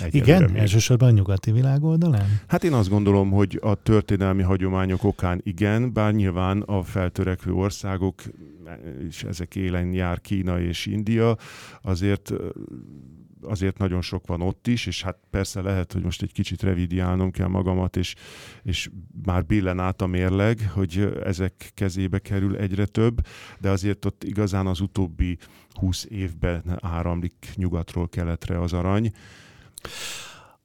Igen, 0.10 0.44
még. 0.44 0.56
elsősorban 0.56 1.10
a 1.10 1.12
nyugati 1.12 1.52
világ 1.52 1.84
oldalán? 1.84 2.42
Hát 2.48 2.64
én 2.64 2.74
azt 2.74 2.90
gondolom, 2.90 3.32
hogy 3.32 3.60
a 3.62 3.76
történelmi 3.76 4.42
hagyományok 4.42 5.04
okán 5.04 5.42
igen, 5.44 5.94
bár 5.94 6.14
nyilván 6.14 6.62
a 6.62 6.84
feltörekvő 6.84 7.52
országok, 7.52 8.22
és 9.08 9.24
ezek 9.24 9.56
élen 9.56 9.94
jár 9.94 10.22
Kína 10.22 10.60
és 10.60 10.86
India, 10.86 11.38
azért 11.82 12.34
azért 13.48 13.78
nagyon 13.78 14.02
sok 14.02 14.28
van 14.28 14.42
ott 14.42 14.68
is, 14.68 14.86
és 14.86 15.04
hát 15.04 15.18
persze 15.30 15.62
lehet, 15.62 15.94
hogy 15.94 16.04
most 16.04 16.22
egy 16.22 16.32
kicsit 16.32 16.62
revidiálnom 16.62 17.32
kell 17.32 17.48
magamat, 17.48 17.96
és, 17.96 18.16
és 18.64 18.90
már 19.26 19.46
billen 19.46 19.80
át 19.80 20.02
a 20.02 20.08
mérleg, 20.08 20.72
hogy 20.74 21.20
ezek 21.24 21.72
kezébe 21.74 22.20
kerül 22.20 22.56
egyre 22.58 22.86
több, 22.86 23.26
de 23.60 23.70
azért 23.70 24.06
ott 24.06 24.24
igazán 24.24 24.68
az 24.68 24.80
utóbbi 24.80 25.38
20 25.74 26.06
évben 26.10 26.80
áramlik 26.82 27.52
nyugatról 27.56 28.10
keletre 28.10 28.62
az 28.62 28.74
arany. 28.74 29.12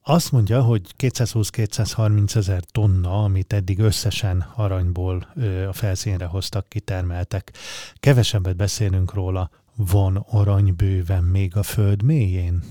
Azt 0.05 0.33
mondja, 0.33 0.63
hogy 0.63 0.83
220-230 0.99 2.37
ezer 2.37 2.63
tonna, 2.65 3.23
amit 3.23 3.53
eddig 3.53 3.79
összesen 3.79 4.47
aranyból 4.55 5.29
ö, 5.35 5.67
a 5.67 5.73
felszínre 5.73 6.25
hoztak, 6.25 6.69
kitermeltek. 6.69 7.53
Kevesebbet 7.95 8.57
beszélünk 8.57 9.15
róla, 9.15 9.51
van 9.77 10.17
arany 10.17 10.75
bőven 10.77 11.25
még 11.25 11.57
a 11.57 11.63
föld 11.63 12.03
mélyén? 12.03 12.63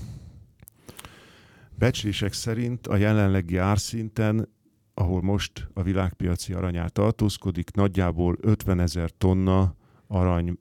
Becslések 1.74 2.32
szerint 2.32 2.86
a 2.86 2.96
jelenlegi 2.96 3.56
árszinten, 3.56 4.48
ahol 4.94 5.22
most 5.22 5.68
a 5.74 5.82
világpiaci 5.82 6.52
aranyár 6.52 6.90
tartózkodik, 6.90 7.70
nagyjából 7.70 8.36
50 8.40 8.80
ezer 8.80 9.10
tonna 9.10 9.74
arany 10.06 10.58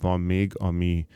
van 0.00 0.20
még, 0.20 0.52
ami 0.58 1.06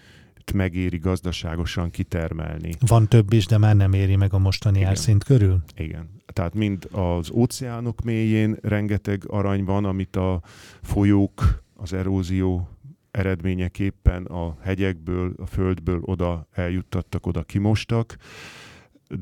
megéri 0.54 0.99
gazdaságosan 0.99 1.90
kitermelni. 1.90 2.71
Van 2.87 3.09
több 3.09 3.33
is, 3.33 3.47
de 3.47 3.59
már 3.59 3.76
nem 3.76 3.93
éri 3.93 4.16
meg 4.16 4.33
a 4.33 4.38
mostani 4.38 4.76
Igen. 4.76 4.88
árszint 4.88 5.25
körül? 5.25 5.62
Igen. 5.76 6.09
Tehát 6.26 6.54
mind 6.54 6.88
az 6.93 7.31
óceánok 7.31 8.02
mélyén 8.02 8.57
rengeteg 8.62 9.23
arany 9.26 9.64
van, 9.64 9.85
amit 9.85 10.16
a 10.16 10.43
folyók, 10.83 11.62
az 11.75 11.93
erózió 11.93 12.69
eredményeképpen 13.14 14.25
a 14.25 14.56
hegyekből, 14.62 15.35
a 15.37 15.47
földből 15.47 16.00
oda 16.00 16.49
eljuttattak, 16.52 17.26
oda 17.26 17.42
kimostak, 17.42 18.16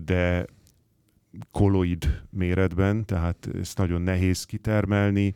de 0.04 0.46
koloid 1.50 2.22
méretben, 2.30 3.04
tehát 3.04 3.48
ezt 3.60 3.78
nagyon 3.78 4.02
nehéz 4.02 4.44
kitermelni. 4.44 5.32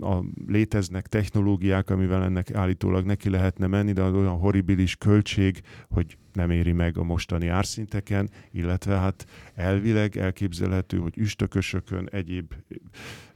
A, 0.00 0.16
léteznek 0.46 1.06
technológiák, 1.06 1.90
amivel 1.90 2.22
ennek 2.22 2.54
állítólag 2.54 3.04
neki 3.04 3.30
lehetne 3.30 3.66
menni, 3.66 3.92
de 3.92 4.02
az 4.02 4.14
olyan 4.14 4.38
horribilis 4.38 4.96
költség, 4.96 5.60
hogy 5.88 6.18
nem 6.32 6.50
éri 6.50 6.72
meg 6.72 6.98
a 6.98 7.02
mostani 7.02 7.48
árszinteken, 7.48 8.30
illetve 8.50 8.96
hát 8.96 9.26
elvileg 9.54 10.16
elképzelhető, 10.16 10.98
hogy 10.98 11.18
üstökösökön, 11.18 12.08
egyéb 12.12 12.54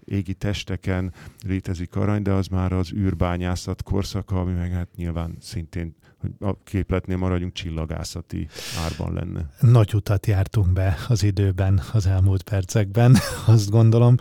égi 0.05 0.35
testeken 0.35 1.13
létezik 1.47 1.97
arany, 1.97 2.23
de 2.23 2.33
az 2.33 2.47
már 2.47 2.73
az 2.73 2.93
űrbányászat 2.93 3.83
korszaka, 3.83 4.41
ami 4.41 4.53
meg 4.53 4.73
hát 4.73 4.89
nyilván 4.97 5.37
szintén 5.41 5.95
hogy 6.23 6.49
a 6.49 6.63
képletnél 6.65 7.17
maradjunk 7.17 7.53
csillagászati 7.53 8.49
árban 8.85 9.13
lenne. 9.13 9.51
Nagy 9.61 9.95
utat 9.95 10.27
jártunk 10.27 10.73
be 10.73 10.97
az 11.09 11.23
időben, 11.23 11.83
az 11.93 12.07
elmúlt 12.07 12.43
percekben, 12.43 13.17
azt 13.47 13.71
gondolom. 13.71 14.15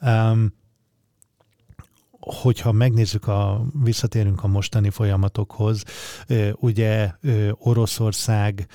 Um, 0.00 0.52
hogyha 2.20 2.72
megnézzük, 2.72 3.28
a, 3.28 3.64
visszatérünk 3.82 4.42
a 4.42 4.46
mostani 4.46 4.90
folyamatokhoz, 4.90 5.82
ugye 6.54 7.10
Oroszország 7.52 8.66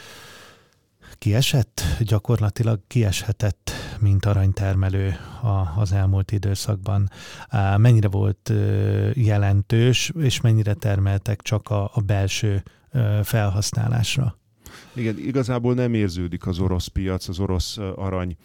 kiesett, 1.17 1.81
gyakorlatilag 1.99 2.79
kieshetett, 2.87 3.71
mint 3.99 4.25
aranytermelő 4.25 5.15
a, 5.41 5.79
az 5.79 5.91
elmúlt 5.91 6.31
időszakban. 6.31 7.09
Mennyire 7.77 8.07
volt 8.07 8.53
jelentős, 9.13 10.11
és 10.19 10.41
mennyire 10.41 10.73
termeltek 10.73 11.41
csak 11.41 11.69
a, 11.69 11.91
a 11.93 12.01
belső 12.01 12.63
felhasználásra? 13.23 14.37
Igen, 14.93 15.17
igazából 15.17 15.73
nem 15.73 15.93
érződik 15.93 16.47
az 16.47 16.59
orosz 16.59 16.87
piac, 16.87 17.27
az 17.27 17.39
orosz 17.39 17.77
arany 17.95 18.37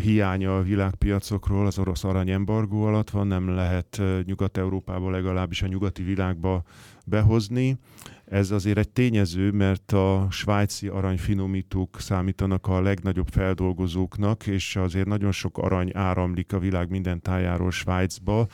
hiánya 0.00 0.56
a 0.56 0.62
világpiacokról, 0.62 1.66
az 1.66 1.78
orosz 1.78 2.04
aranyembargó 2.04 2.84
alatt 2.84 3.10
van, 3.10 3.26
nem 3.26 3.48
lehet 3.48 4.02
Nyugat-Európába, 4.24 5.10
legalábbis 5.10 5.62
a 5.62 5.66
nyugati 5.66 6.02
világba 6.02 6.62
behozni. 7.04 7.78
Ez 8.24 8.50
azért 8.50 8.78
egy 8.78 8.88
tényező, 8.88 9.50
mert 9.50 9.92
a 9.92 10.26
svájci 10.30 10.88
aranyfinomítók 10.88 12.00
számítanak 12.00 12.66
a 12.66 12.80
legnagyobb 12.80 13.28
feldolgozóknak, 13.28 14.46
és 14.46 14.76
azért 14.76 15.06
nagyon 15.06 15.32
sok 15.32 15.58
arany 15.58 15.90
áramlik 15.94 16.52
a 16.52 16.58
világ 16.58 16.90
minden 16.90 17.20
tájáról 17.20 17.70
Svájcba, 17.70 18.46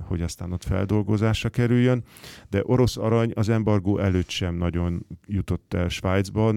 hogy 0.00 0.22
aztán 0.22 0.52
ott 0.52 0.64
feldolgozásra 0.64 1.48
kerüljön, 1.48 2.04
de 2.50 2.62
orosz 2.62 2.96
arany 2.96 3.32
az 3.34 3.48
embargó 3.48 3.98
előtt 3.98 4.28
sem 4.28 4.54
nagyon 4.54 5.06
jutott 5.26 5.74
el 5.74 5.88
Svájcba. 5.88 6.54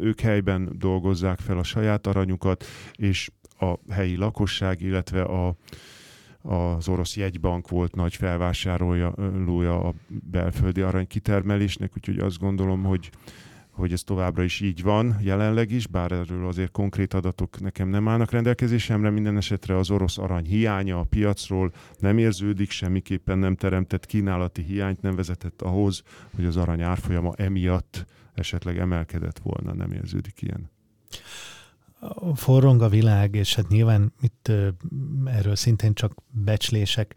Ők 0.00 0.20
helyben 0.20 0.72
dolgozzák 0.78 1.38
fel 1.38 1.58
a 1.58 1.62
saját 1.62 2.06
aranyukat, 2.06 2.64
és 2.96 3.30
a 3.58 3.78
helyi 3.90 4.16
lakosság, 4.16 4.80
illetve 4.80 5.22
a, 5.22 5.54
az 6.42 6.88
orosz 6.88 7.16
jegybank 7.16 7.68
volt 7.68 7.94
nagy 7.94 8.14
felvásárolója 8.14 9.80
a 9.80 9.94
belföldi 10.08 10.80
aranykitermelésnek, 10.80 11.92
úgyhogy 11.96 12.18
azt 12.18 12.38
gondolom, 12.38 12.82
hogy 12.82 13.10
hogy 13.72 13.92
ez 13.92 14.02
továbbra 14.02 14.42
is 14.42 14.60
így 14.60 14.82
van, 14.82 15.16
jelenleg 15.20 15.70
is, 15.70 15.86
bár 15.86 16.12
erről 16.12 16.46
azért 16.46 16.70
konkrét 16.70 17.14
adatok 17.14 17.60
nekem 17.60 17.88
nem 17.88 18.08
állnak 18.08 18.30
rendelkezésemre, 18.30 19.10
minden 19.10 19.36
esetre 19.36 19.76
az 19.76 19.90
orosz 19.90 20.18
arany 20.18 20.44
hiánya 20.44 20.98
a 20.98 21.04
piacról 21.04 21.72
nem 21.98 22.18
érződik, 22.18 22.70
semmiképpen 22.70 23.38
nem 23.38 23.54
teremtett 23.54 24.06
kínálati 24.06 24.62
hiányt, 24.62 25.02
nem 25.02 25.16
vezetett 25.16 25.62
ahhoz, 25.62 26.02
hogy 26.34 26.44
az 26.44 26.56
arany 26.56 26.82
árfolyama 26.82 27.32
emiatt 27.36 28.06
esetleg 28.34 28.78
emelkedett 28.78 29.38
volna, 29.38 29.74
nem 29.74 29.92
érződik 29.92 30.42
ilyen 30.42 30.70
forrong 32.34 32.82
a 32.82 32.88
világ, 32.88 33.34
és 33.34 33.54
hát 33.54 33.68
nyilván 33.68 34.12
itt 34.20 34.52
erről 35.24 35.56
szintén 35.56 35.94
csak 35.94 36.12
becslések 36.30 37.14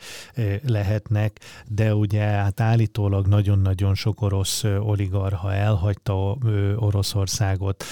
lehetnek, 0.68 1.40
de 1.68 1.96
ugye 1.96 2.22
hát 2.22 2.60
állítólag 2.60 3.28
nagyon-nagyon 3.28 3.96
sok 3.96 4.22
orosz 4.22 4.64
oligarha 4.64 5.54
elhagyta 5.54 6.38
Oroszországot, 6.76 7.84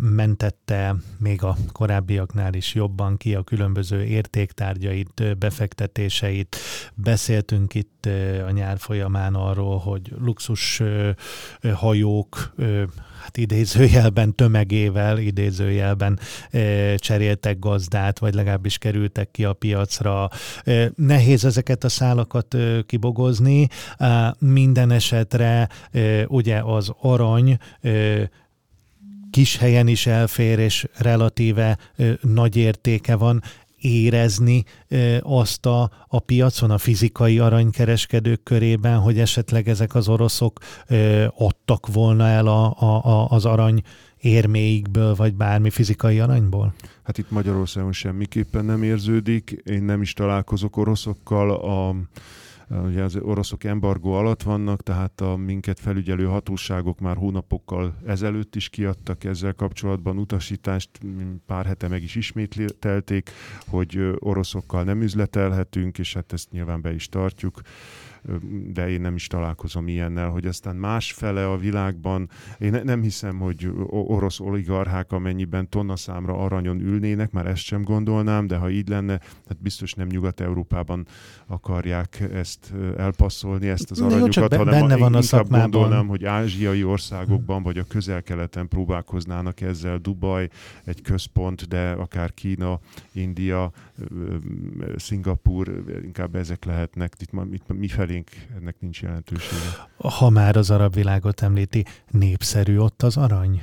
mentette 0.00 0.94
még 1.18 1.42
a 1.42 1.56
korábbiaknál 1.72 2.54
is 2.54 2.74
jobban 2.74 3.16
ki 3.16 3.34
a 3.34 3.42
különböző 3.42 4.04
értéktárgyait, 4.04 5.38
befektetéseit. 5.38 6.56
Beszéltünk 6.94 7.74
itt 7.74 8.08
a 8.46 8.50
nyár 8.50 8.78
folyamán 8.78 9.34
arról, 9.34 9.78
hogy 9.78 10.12
luxus 10.18 10.82
hajók 11.74 12.54
hát 13.22 13.36
idézőjelben 13.36 14.34
tömegével, 14.34 15.18
idézőjelben 15.18 16.18
e, 16.50 16.96
cseréltek 16.96 17.58
gazdát, 17.58 18.18
vagy 18.18 18.34
legalábbis 18.34 18.78
kerültek 18.78 19.30
ki 19.30 19.44
a 19.44 19.52
piacra. 19.52 20.28
E, 20.64 20.90
nehéz 20.96 21.44
ezeket 21.44 21.84
a 21.84 21.88
szálakat 21.88 22.54
e, 22.54 22.82
kibogozni. 22.86 23.68
Minden 24.38 24.90
esetre 24.90 25.68
ugye 26.28 26.58
az 26.58 26.92
arany 27.00 27.58
kis 29.30 29.56
helyen 29.56 29.88
is 29.88 30.06
elfér, 30.06 30.58
és 30.58 30.86
relatíve 30.96 31.78
ö, 31.96 32.12
nagy 32.20 32.56
értéke 32.56 33.16
van 33.16 33.42
érezni 33.80 34.64
azt 35.20 35.66
a, 35.66 35.90
a 36.08 36.18
piacon, 36.18 36.70
a 36.70 36.78
fizikai 36.78 37.38
aranykereskedők 37.38 38.42
körében, 38.42 38.98
hogy 38.98 39.18
esetleg 39.18 39.68
ezek 39.68 39.94
az 39.94 40.08
oroszok 40.08 40.58
adtak 41.36 41.86
volna 41.92 42.26
el 42.26 42.46
a, 42.46 42.76
a, 42.78 43.04
a, 43.04 43.28
az 43.30 43.44
arany 43.44 43.82
érméikből, 44.20 45.14
vagy 45.14 45.34
bármi 45.34 45.70
fizikai 45.70 46.20
aranyból? 46.20 46.74
Hát 47.02 47.18
itt 47.18 47.30
Magyarországon 47.30 47.92
semmiképpen 47.92 48.64
nem 48.64 48.82
érződik. 48.82 49.62
Én 49.64 49.82
nem 49.82 50.02
is 50.02 50.12
találkozok 50.12 50.76
oroszokkal. 50.76 51.50
A, 51.50 51.94
Ugye 52.70 53.02
az 53.02 53.16
oroszok 53.16 53.64
embargó 53.64 54.12
alatt 54.12 54.42
vannak, 54.42 54.82
tehát 54.82 55.20
a 55.20 55.36
minket 55.36 55.80
felügyelő 55.80 56.24
hatóságok 56.24 57.00
már 57.00 57.16
hónapokkal 57.16 57.94
ezelőtt 58.06 58.56
is 58.56 58.68
kiadtak 58.68 59.24
ezzel 59.24 59.54
kapcsolatban 59.54 60.18
utasítást, 60.18 60.90
pár 61.46 61.66
hete 61.66 61.88
meg 61.88 62.02
is 62.02 62.14
ismételték, 62.14 63.30
hogy 63.66 64.16
oroszokkal 64.18 64.84
nem 64.84 65.02
üzletelhetünk, 65.02 65.98
és 65.98 66.14
hát 66.14 66.32
ezt 66.32 66.50
nyilván 66.50 66.80
be 66.80 66.94
is 66.94 67.08
tartjuk 67.08 67.60
de 68.72 68.88
én 68.90 69.00
nem 69.00 69.14
is 69.14 69.26
találkozom 69.26 69.88
ilyennel, 69.88 70.28
hogy 70.28 70.46
aztán 70.46 70.76
más 70.76 71.12
fele 71.12 71.48
a 71.50 71.56
világban, 71.56 72.28
én 72.58 72.80
nem 72.84 73.02
hiszem, 73.02 73.38
hogy 73.38 73.70
orosz 73.88 74.40
oligarchák 74.40 75.12
amennyiben 75.12 75.68
tonna 75.68 75.96
számra 75.96 76.38
aranyon 76.38 76.80
ülnének, 76.80 77.30
már 77.30 77.46
ezt 77.46 77.62
sem 77.62 77.82
gondolnám, 77.82 78.46
de 78.46 78.56
ha 78.56 78.70
így 78.70 78.88
lenne, 78.88 79.20
hát 79.48 79.62
biztos 79.62 79.92
nem 79.92 80.06
Nyugat-Európában 80.06 81.06
akarják 81.46 82.28
ezt 82.32 82.72
elpasszolni, 82.96 83.68
ezt 83.68 83.90
az 83.90 84.00
aranyukat, 84.00 84.52
Jó, 84.52 84.58
hanem 84.58 84.80
benne 84.80 84.96
van 84.96 85.14
a 85.14 85.22
szakmában. 85.22 85.70
gondolnám, 85.70 86.06
hogy 86.06 86.24
ázsiai 86.24 86.84
országokban, 86.84 87.62
vagy 87.62 87.78
a 87.78 87.84
közel-keleten 87.88 88.68
próbálkoznának 88.68 89.60
ezzel, 89.60 89.98
Dubaj 89.98 90.48
egy 90.84 91.02
központ, 91.02 91.68
de 91.68 91.90
akár 91.90 92.34
Kína, 92.34 92.80
India, 93.12 93.72
Szingapur, 94.96 95.84
inkább 96.04 96.34
ezek 96.34 96.64
lehetnek, 96.64 97.14
itt, 97.18 97.32
itt 97.52 97.78
mi 97.78 97.88
felénk 97.88 98.30
ennek 98.56 98.76
nincs 98.80 99.02
jelentősége. 99.02 99.88
Ha 99.96 100.30
már 100.30 100.56
az 100.56 100.70
arab 100.70 100.94
világot 100.94 101.42
említi, 101.42 101.84
népszerű 102.10 102.78
ott 102.78 103.02
az 103.02 103.16
arany? 103.16 103.62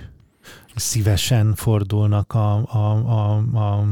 szívesen 0.76 1.56
fordulnak 1.56 2.34
a, 2.34 2.56
a, 2.56 2.92
a, 3.06 3.36
a 3.58 3.86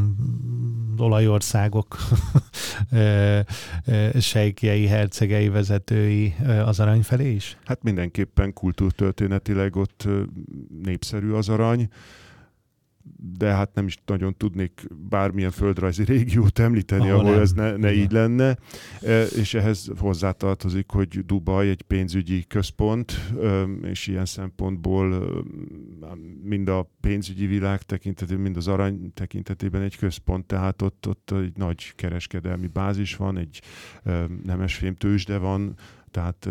olajországok 0.97 1.97
sejkjei, 4.19 4.87
hercegei, 4.87 5.49
vezetői 5.49 6.35
az 6.65 6.79
arany 6.79 7.01
felé 7.01 7.31
is? 7.31 7.57
Hát 7.65 7.83
mindenképpen 7.83 8.53
kultúrtörténetileg 8.53 9.75
ott 9.75 10.07
népszerű 10.83 11.31
az 11.31 11.49
arany 11.49 11.89
de 13.37 13.47
hát 13.47 13.73
nem 13.73 13.85
is 13.85 13.97
nagyon 14.05 14.37
tudnék 14.37 14.87
bármilyen 15.09 15.51
földrajzi 15.51 16.03
régiót 16.03 16.59
említeni, 16.59 17.09
ahol, 17.09 17.25
ahol 17.25 17.39
ez 17.39 17.51
ne, 17.51 17.75
ne 17.75 17.93
így 17.93 18.11
lenne, 18.11 18.57
e, 19.01 19.23
és 19.23 19.53
ehhez 19.53 19.91
hozzátartozik, 19.97 20.91
hogy 20.91 21.25
Dubaj 21.25 21.69
egy 21.69 21.81
pénzügyi 21.81 22.43
központ, 22.47 23.33
és 23.81 24.07
ilyen 24.07 24.25
szempontból 24.25 25.25
mind 26.43 26.67
a 26.67 26.91
pénzügyi 27.01 27.45
világ 27.45 27.81
tekintetében, 27.81 28.41
mind 28.41 28.57
az 28.57 28.67
arany 28.67 29.11
tekintetében 29.13 29.81
egy 29.81 29.97
központ, 29.97 30.45
tehát 30.45 30.81
ott, 30.81 31.07
ott 31.07 31.31
egy 31.31 31.57
nagy 31.57 31.95
kereskedelmi 31.95 32.67
bázis 32.67 33.15
van, 33.15 33.37
egy 33.37 33.61
nemesfém 34.43 34.95
tőzsde 34.95 35.37
van, 35.37 35.73
tehát 36.11 36.49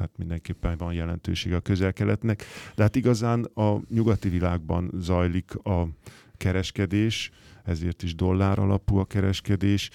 tehát 0.00 0.18
mindenképpen 0.18 0.76
van 0.76 0.92
jelentősége 0.92 1.56
a 1.56 1.60
közel-keletnek. 1.60 2.44
De 2.74 2.82
hát 2.82 2.96
igazán 2.96 3.44
a 3.44 3.80
nyugati 3.88 4.28
világban 4.28 4.90
zajlik 4.94 5.54
a 5.54 5.88
kereskedés, 6.36 7.30
ezért 7.64 8.02
is 8.02 8.14
dollár 8.14 8.58
alapú 8.58 8.96
a 8.96 9.04
kereskedés, 9.04 9.90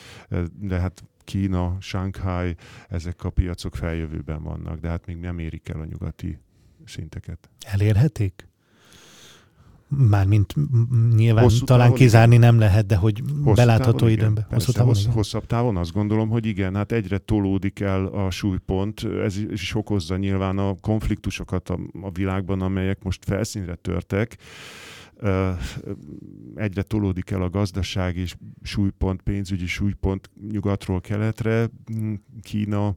de 0.60 0.80
hát 0.80 1.04
Kína, 1.24 1.78
Shanghai, 1.80 2.56
ezek 2.88 3.24
a 3.24 3.30
piacok 3.30 3.76
feljövőben 3.76 4.44
vannak, 4.44 4.80
de 4.80 4.90
hát 4.90 5.06
még 5.06 5.18
nem 5.18 5.40
érik 5.40 5.70
el 5.70 5.80
a 5.80 5.86
nyugati 5.86 6.38
szinteket. 6.86 7.50
Elérhetik? 7.60 8.48
Mármint 9.98 10.56
nyilván 11.16 11.44
hosszú 11.44 11.66
talán 11.66 11.84
távon, 11.84 11.98
kizárni 11.98 12.36
igen. 12.36 12.50
nem 12.50 12.60
lehet, 12.60 12.86
de 12.86 12.96
hogy 12.96 13.24
belátható 13.56 14.08
időben. 14.08 14.46
Hosszú 14.50 14.72
távon, 14.72 14.94
hossz, 14.94 15.06
hosszabb 15.06 15.46
távon 15.46 15.78
azt 15.78 15.92
gondolom, 15.92 16.30
hogy 16.30 16.46
igen, 16.46 16.76
hát 16.76 16.92
egyre 16.92 17.18
tolódik 17.18 17.80
el 17.80 18.06
a 18.06 18.30
súlypont, 18.30 19.04
ez 19.24 19.38
is 19.52 19.76
okozza 19.76 20.18
nyilván 20.18 20.58
a 20.58 20.76
konfliktusokat 20.82 21.70
a, 21.70 21.80
a 22.02 22.12
világban, 22.12 22.62
amelyek 22.62 23.04
most 23.04 23.26
felszínre 23.26 23.76
törtek. 23.76 24.38
Egyre 26.56 26.82
tolódik 26.82 27.30
el 27.30 27.42
a 27.42 27.50
gazdaság 27.50 28.16
és 28.16 28.36
súlypont, 28.62 29.22
pénzügyi 29.22 29.66
súlypont 29.66 30.30
nyugatról 30.52 31.02
keletre. 31.02 31.70
Kína 32.42 32.96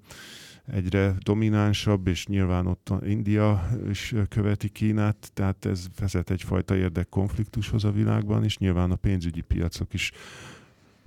egyre 0.72 1.14
dominánsabb, 1.18 2.06
és 2.06 2.26
nyilván 2.26 2.66
ott 2.66 2.90
India 3.04 3.68
is 3.90 4.14
követi 4.28 4.68
Kínát, 4.68 5.30
tehát 5.34 5.64
ez 5.64 5.86
vezet 5.98 6.30
egyfajta 6.30 6.76
érdekkonfliktushoz 6.76 7.84
a 7.84 7.90
világban, 7.90 8.44
és 8.44 8.58
nyilván 8.58 8.90
a 8.90 8.96
pénzügyi 8.96 9.40
piacok 9.40 9.94
is 9.94 10.12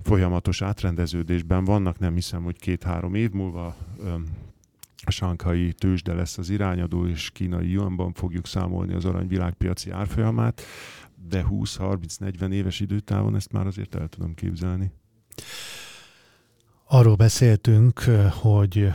folyamatos 0.02 0.62
átrendeződésben 0.62 1.64
vannak, 1.64 1.98
nem 1.98 2.14
hiszem, 2.14 2.42
hogy 2.42 2.58
két-három 2.58 3.14
év 3.14 3.30
múlva 3.30 3.76
a 5.04 5.10
sankai 5.10 5.72
tőzsde 5.72 6.14
lesz 6.14 6.38
az 6.38 6.50
irányadó, 6.50 7.06
és 7.06 7.30
kínai 7.30 7.70
yuanban 7.70 8.12
fogjuk 8.12 8.46
számolni 8.46 8.94
az 8.94 9.04
arany 9.04 9.26
világpiaci 9.26 9.90
árfolyamát, 9.90 10.62
de 11.28 11.44
20-30-40 11.50 12.50
éves 12.50 12.80
időtávon 12.80 13.34
ezt 13.34 13.52
már 13.52 13.66
azért 13.66 13.94
el 13.94 14.08
tudom 14.08 14.34
képzelni. 14.34 14.90
Arról 16.94 17.14
beszéltünk, 17.14 18.00
hogy 18.30 18.92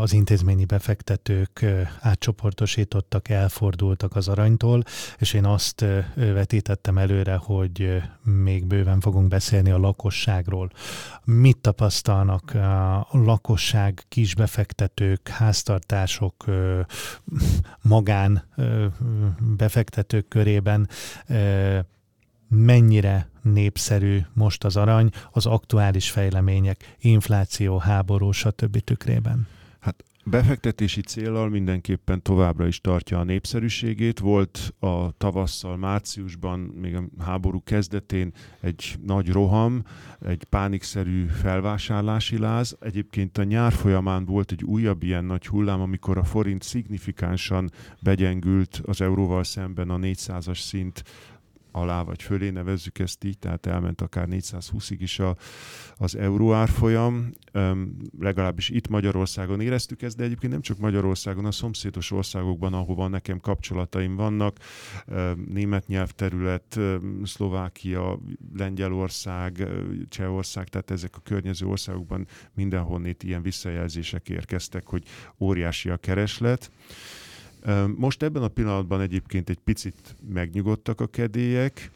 az 0.00 0.12
intézményi 0.12 0.64
befektetők 0.64 1.64
átcsoportosítottak, 2.00 3.28
elfordultak 3.28 4.16
az 4.16 4.28
aranytól, 4.28 4.82
és 5.18 5.32
én 5.32 5.44
azt 5.44 5.84
vetítettem 6.14 6.98
előre, 6.98 7.34
hogy 7.36 8.02
még 8.22 8.66
bőven 8.66 9.00
fogunk 9.00 9.28
beszélni 9.28 9.70
a 9.70 9.78
lakosságról. 9.78 10.70
Mit 11.24 11.58
tapasztalnak 11.58 12.54
a 12.54 13.08
lakosság, 13.10 14.04
kisbefektetők, 14.08 15.28
háztartások, 15.28 16.44
magán 17.82 18.44
befektetők 19.56 20.28
körében 20.28 20.88
mennyire 22.50 23.28
népszerű 23.42 24.18
most 24.32 24.64
az 24.64 24.76
arany 24.76 25.10
az 25.32 25.46
aktuális 25.46 26.10
fejlemények, 26.10 26.96
infláció, 27.00 27.78
háború, 27.78 28.30
stb. 28.30 28.78
tükrében? 28.78 29.46
Hát 29.80 30.04
befektetési 30.24 31.00
célral 31.00 31.48
mindenképpen 31.48 32.22
továbbra 32.22 32.66
is 32.66 32.80
tartja 32.80 33.18
a 33.18 33.24
népszerűségét. 33.24 34.18
Volt 34.18 34.74
a 34.78 35.10
tavasszal, 35.16 35.76
márciusban, 35.76 36.58
még 36.58 36.96
a 36.96 37.04
háború 37.18 37.62
kezdetén 37.62 38.32
egy 38.60 38.96
nagy 39.06 39.28
roham, 39.28 39.82
egy 40.26 40.44
pánikszerű 40.44 41.26
felvásárlási 41.26 42.38
láz. 42.38 42.76
Egyébként 42.80 43.38
a 43.38 43.42
nyár 43.42 43.72
folyamán 43.72 44.24
volt 44.24 44.52
egy 44.52 44.64
újabb 44.64 45.02
ilyen 45.02 45.24
nagy 45.24 45.46
hullám, 45.46 45.80
amikor 45.80 46.18
a 46.18 46.24
forint 46.24 46.62
szignifikánsan 46.62 47.70
begyengült 48.02 48.80
az 48.84 49.00
euróval 49.00 49.44
szemben 49.44 49.90
a 49.90 49.96
400-as 49.96 50.58
szint 50.58 51.02
alá 51.72 52.02
vagy 52.02 52.22
fölé, 52.22 52.50
nevezzük 52.50 52.98
ezt 52.98 53.24
így, 53.24 53.38
tehát 53.38 53.66
elment 53.66 54.00
akár 54.00 54.26
420-ig 54.30 54.96
is 54.98 55.18
a, 55.18 55.36
az 55.96 56.16
euró 56.16 56.52
árfolyam. 56.52 57.30
Um, 57.54 57.96
legalábbis 58.18 58.68
itt 58.68 58.88
Magyarországon 58.88 59.60
éreztük 59.60 60.02
ezt, 60.02 60.16
de 60.16 60.24
egyébként 60.24 60.52
nem 60.52 60.60
csak 60.60 60.78
Magyarországon, 60.78 61.44
a 61.44 61.50
szomszédos 61.50 62.10
országokban, 62.10 62.72
ahova 62.72 63.08
nekem 63.08 63.40
kapcsolataim 63.40 64.16
vannak, 64.16 64.56
um, 65.06 65.46
német 65.48 65.86
nyelvterület, 65.86 66.76
um, 66.76 67.24
Szlovákia, 67.24 68.18
Lengyelország, 68.56 69.68
Csehország, 70.08 70.68
tehát 70.68 70.90
ezek 70.90 71.16
a 71.16 71.20
környező 71.20 71.66
országokban 71.66 72.26
mindenhonnét 72.54 73.22
ilyen 73.22 73.42
visszajelzések 73.42 74.28
érkeztek, 74.28 74.86
hogy 74.86 75.04
óriási 75.38 75.90
a 75.90 75.96
kereslet. 75.96 76.70
Most 77.96 78.22
ebben 78.22 78.42
a 78.42 78.48
pillanatban 78.48 79.00
egyébként 79.00 79.48
egy 79.48 79.58
picit 79.58 80.16
megnyugodtak 80.28 81.00
a 81.00 81.06
kedélyek, 81.06 81.90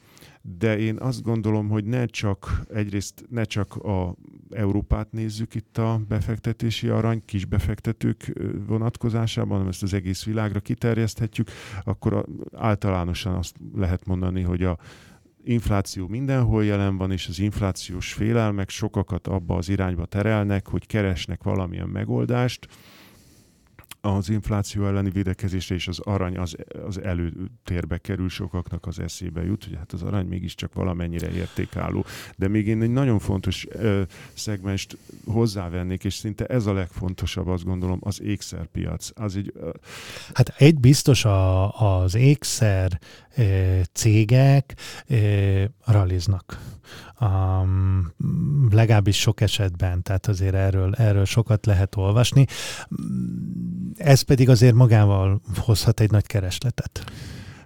de 0.59 0.79
én 0.79 0.97
azt 0.99 1.23
gondolom, 1.23 1.69
hogy 1.69 1.85
ne 1.85 2.07
csak 2.07 2.63
egyrészt 2.75 3.25
ne 3.31 3.45
csak 3.45 3.77
a 3.77 4.15
Európát 4.51 5.13
nézzük 5.13 5.55
itt 5.55 5.79
a 5.79 6.01
befektetési 6.09 6.89
arany, 6.89 7.23
kis 7.25 7.45
befektetők 7.45 8.33
vonatkozásában, 8.67 9.53
hanem 9.53 9.69
ezt 9.69 9.83
az 9.83 9.95
egész 9.95 10.25
világra 10.25 10.61
kiterjeszthetjük, 10.61 11.49
akkor 11.85 12.27
általánosan 12.53 13.35
azt 13.35 13.57
lehet 13.75 14.07
mondani, 14.07 14.43
hogy 14.43 14.63
a 14.63 14.79
infláció 15.45 16.07
mindenhol 16.07 16.65
jelen 16.65 16.97
van, 16.97 17.11
és 17.11 17.29
az 17.29 17.39
inflációs 17.39 18.13
félelmek 18.13 18.71
sokakat 18.71 19.27
abba 19.27 19.57
az 19.57 19.69
irányba 19.69 20.07
terelnek, 20.07 20.69
hogy 20.69 20.87
keresnek 20.87 21.43
valamilyen 21.43 21.89
megoldást, 21.89 22.69
az 24.05 24.29
infláció 24.29 24.87
elleni 24.87 25.11
védekezésre 25.11 25.75
és 25.75 25.89
az 25.89 25.99
arany 25.99 26.39
az, 26.39 26.57
az 26.87 27.01
előtérbe 27.01 27.99
kerül, 27.99 28.29
sokaknak 28.29 28.87
az 28.87 28.99
eszébe 28.99 29.45
jut, 29.45 29.65
hogy 29.65 29.77
hát 29.77 29.93
az 29.93 30.03
arany 30.03 30.27
mégiscsak 30.27 30.75
valamennyire 30.75 31.31
értékálló. 31.31 32.05
De 32.37 32.49
még 32.49 32.67
én 32.67 32.83
egy 32.83 32.91
nagyon 32.91 33.19
fontos 33.19 33.67
ö, 33.71 34.03
szegmest 34.33 34.99
hozzávennék, 35.27 36.05
és 36.05 36.15
szinte 36.15 36.47
ez 36.47 36.67
a 36.67 36.73
legfontosabb, 36.73 37.47
azt 37.47 37.65
gondolom, 37.65 37.99
az 38.03 38.21
ékszerpiac. 38.21 39.11
Az 39.15 39.37
egy, 39.37 39.53
ö... 39.55 39.71
Hát 40.35 40.55
egy 40.59 40.81
biztos 40.81 41.25
a, 41.25 41.73
az 42.03 42.15
ékszer 42.15 43.01
ö, 43.37 43.81
cégek 43.93 44.77
ö, 45.07 45.65
raliznak. 45.85 46.59
Um, 47.21 48.13
legalábbis 48.71 49.21
sok 49.21 49.41
esetben, 49.41 50.03
tehát 50.03 50.27
azért 50.27 50.55
erről, 50.55 50.95
erről 50.95 51.25
sokat 51.25 51.67
lehet 51.67 51.97
olvasni 51.97 52.47
ez 53.97 54.23
pedig 54.23 54.49
azért 54.49 54.75
magával 54.75 55.41
hozhat 55.57 56.01
egy 56.01 56.11
nagy 56.11 56.27
keresletet. 56.27 57.05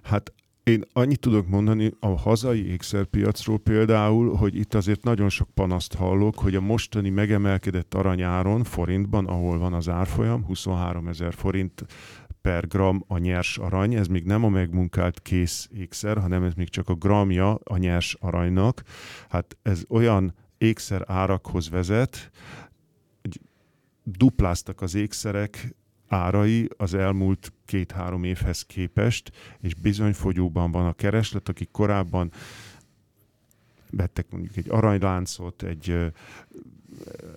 Hát 0.03 0.33
Én 0.63 0.83
annyit 0.93 1.19
tudok 1.19 1.47
mondani 1.47 1.93
a 1.99 2.07
hazai 2.07 2.71
ékszerpiacról 2.71 3.59
például, 3.59 4.35
hogy 4.35 4.55
itt 4.55 4.73
azért 4.73 5.03
nagyon 5.03 5.29
sok 5.29 5.49
panaszt 5.53 5.93
hallok, 5.93 6.39
hogy 6.39 6.55
a 6.55 6.61
mostani 6.61 7.09
megemelkedett 7.09 7.93
aranyáron 7.93 8.63
forintban, 8.63 9.25
ahol 9.25 9.57
van 9.57 9.73
az 9.73 9.89
árfolyam, 9.89 10.45
23 10.45 11.07
ezer 11.07 11.33
forint 11.33 11.85
per 12.41 12.67
gram 12.67 13.03
a 13.07 13.17
nyers 13.17 13.57
arany, 13.57 13.93
ez 13.93 14.07
még 14.07 14.23
nem 14.23 14.43
a 14.43 14.49
megmunkált 14.49 15.21
kész 15.21 15.69
ékszer, 15.73 16.17
hanem 16.17 16.43
ez 16.43 16.53
még 16.53 16.69
csak 16.69 16.89
a 16.89 16.93
gramja 16.95 17.55
a 17.55 17.77
nyers 17.77 18.17
aranynak. 18.19 18.83
Hát 19.29 19.57
ez 19.61 19.83
olyan 19.87 20.33
ékszer 20.57 21.03
árakhoz 21.07 21.69
vezet, 21.69 22.31
hogy 23.21 23.41
dupláztak 24.03 24.81
az 24.81 24.95
ékszerek 24.95 25.75
árai 26.07 26.69
az 26.77 26.93
elmúlt 26.93 27.53
két-három 27.65 28.23
évhez 28.23 28.65
képest, 28.65 29.31
és 29.61 29.73
bizony 29.73 30.13
fogyóban 30.13 30.71
van 30.71 30.85
a 30.85 30.93
kereslet, 30.93 31.49
akik 31.49 31.71
korábban 31.71 32.31
vettek 33.89 34.25
mondjuk 34.29 34.57
egy 34.57 34.69
aranyláncot, 34.69 35.63
egy 35.63 36.11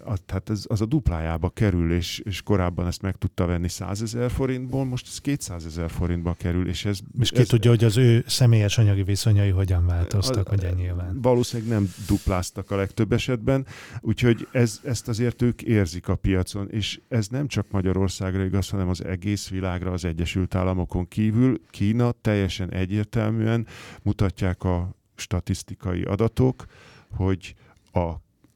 az, 0.05 0.19
tehát 0.27 0.51
ez, 0.51 0.65
az 0.69 0.81
a 0.81 0.87
duplájába 0.87 1.51
kerül, 1.51 1.93
és, 1.93 2.19
és 2.19 2.43
korábban 2.43 2.87
ezt 2.87 3.03
meg 3.03 3.17
tudta 3.17 3.47
venni 3.47 3.69
100 3.69 4.03
ezer 4.03 4.31
forintból, 4.31 4.85
most 4.85 5.07
ez 5.07 5.19
200 5.19 5.67
ezer 5.67 5.91
forintba 5.91 6.35
kerül, 6.39 6.69
és 6.69 6.85
ez... 6.85 6.99
És 7.21 7.31
ki 7.31 7.39
ez, 7.41 7.47
tudja, 7.47 7.71
hogy 7.71 7.85
az 7.85 7.97
ő 7.97 8.25
személyes 8.27 8.79
anyagi 8.79 9.03
viszonyai 9.03 9.51
hogyan 9.51 9.87
változtak, 9.87 10.49
hogy 10.49 10.73
nyilván. 10.77 11.21
Valószínűleg 11.21 11.73
nem 11.73 11.91
dupláztak 12.07 12.71
a 12.71 12.77
legtöbb 12.77 13.13
esetben, 13.13 13.67
úgyhogy 14.01 14.49
ez, 14.53 14.81
ezt 14.85 15.09
azért 15.09 15.43
ők 15.43 15.63
érzik 15.63 16.09
a 16.09 16.15
piacon, 16.15 16.71
és 16.71 17.01
ez 17.09 17.29
nem 17.29 17.47
csak 17.47 17.67
Magyarországra 17.71 18.45
igaz, 18.45 18.69
hanem 18.69 18.89
az 18.89 19.05
egész 19.05 19.49
világra, 19.49 19.93
az 19.93 20.05
Egyesült 20.05 20.55
Államokon 20.55 21.09
kívül. 21.09 21.61
Kína 21.71 22.13
teljesen 22.13 22.73
egyértelműen 22.73 23.67
mutatják 24.03 24.65
a 24.65 24.95
statisztikai 25.15 26.03
adatok, 26.03 26.65
hogy 27.11 27.55
a 27.93 28.13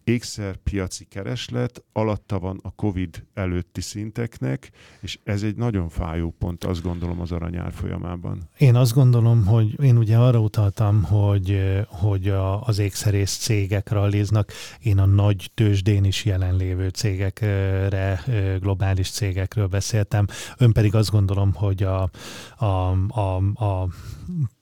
ékszerpiaci 0.07 1.05
kereslet 1.05 1.85
alatta 1.93 2.39
van 2.39 2.61
a 2.63 2.71
COVID 2.71 3.25
előtti 3.35 3.81
szinteknek, 3.81 4.71
és 5.01 5.19
ez 5.25 5.43
egy 5.43 5.57
nagyon 5.57 5.89
fájó 5.89 6.35
pont, 6.39 6.65
azt 6.65 6.83
gondolom 6.83 7.21
az 7.21 7.33
aranyár 7.33 7.73
folyamában. 7.73 8.49
Én 8.59 8.75
azt 8.75 8.93
gondolom, 8.93 9.47
hogy 9.47 9.83
én 9.83 9.97
ugye 9.97 10.17
arra 10.17 10.39
utaltam, 10.39 11.03
hogy, 11.03 11.61
hogy 11.89 12.29
a, 12.29 12.63
az 12.63 12.79
ékszerész 12.79 13.37
cégek 13.37 13.91
ralliznak, 13.91 14.53
én 14.81 14.99
a 14.99 15.07
nagy 15.07 15.51
tőzsdén 15.55 16.05
is 16.05 16.25
jelenlévő 16.25 16.89
cégekre, 16.89 18.23
globális 18.61 19.11
cégekről 19.11 19.67
beszéltem. 19.67 20.27
Ön 20.59 20.73
pedig 20.73 20.95
azt 20.95 21.11
gondolom, 21.11 21.53
hogy 21.55 21.83
a, 21.83 22.11
a, 22.57 22.91
a, 23.09 23.37
a 23.65 23.89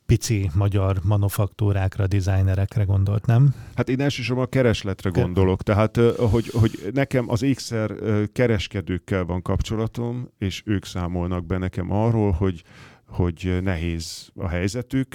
pici 0.07 0.51
magyar 0.55 1.01
manufaktúrákra, 1.03 2.07
designerekre 2.07 2.85
gondolt, 2.85 3.27
nem? 3.27 3.55
Hát 3.75 3.89
én 3.89 4.01
elsősorban 4.01 4.45
a 4.45 4.49
keresletre 4.49 5.11
gondolok. 5.11 5.63
Tehát, 5.63 5.97
hogy, 6.17 6.47
hogy 6.53 6.91
nekem 6.93 7.31
az 7.31 7.43
ékszer 7.43 7.95
kereskedőkkel 8.33 9.25
van 9.25 9.43
kapcsolatom, 9.43 10.29
és 10.39 10.63
ők 10.65 10.85
számolnak 10.85 11.47
be 11.47 11.59
nekem 11.59 11.91
arról, 11.93 12.31
hogy, 12.31 12.63
hogy 13.07 13.59
nehéz 13.63 14.31
a 14.35 14.49
helyzetük, 14.49 15.15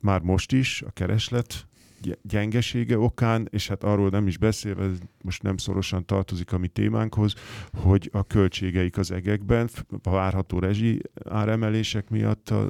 már 0.00 0.20
most 0.20 0.52
is 0.52 0.82
a 0.86 0.90
kereslet 0.90 1.66
gyengesége 2.22 2.98
okán, 2.98 3.48
és 3.50 3.68
hát 3.68 3.84
arról 3.84 4.08
nem 4.08 4.26
is 4.26 4.38
beszélve, 4.38 4.84
ez 4.84 4.98
most 5.22 5.42
nem 5.42 5.56
szorosan 5.56 6.04
tartozik 6.04 6.52
a 6.52 6.58
mi 6.58 6.68
témánkhoz, 6.68 7.34
hogy 7.74 8.10
a 8.12 8.24
költségeik 8.24 8.98
az 8.98 9.10
egekben, 9.10 9.68
a 10.02 10.10
várható 10.10 10.58
rezsi 10.58 11.02
áremelések 11.24 12.10
miatt 12.10 12.50
a 12.50 12.68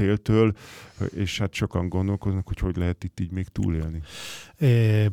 téltől, 0.00 0.52
és 1.14 1.38
hát 1.38 1.54
sokan 1.54 1.88
gondolkoznak, 1.88 2.46
hogy 2.46 2.58
hogy 2.58 2.76
lehet 2.76 3.04
itt 3.04 3.20
így 3.20 3.30
még 3.30 3.48
túlélni. 3.48 4.02
É, 4.58 5.10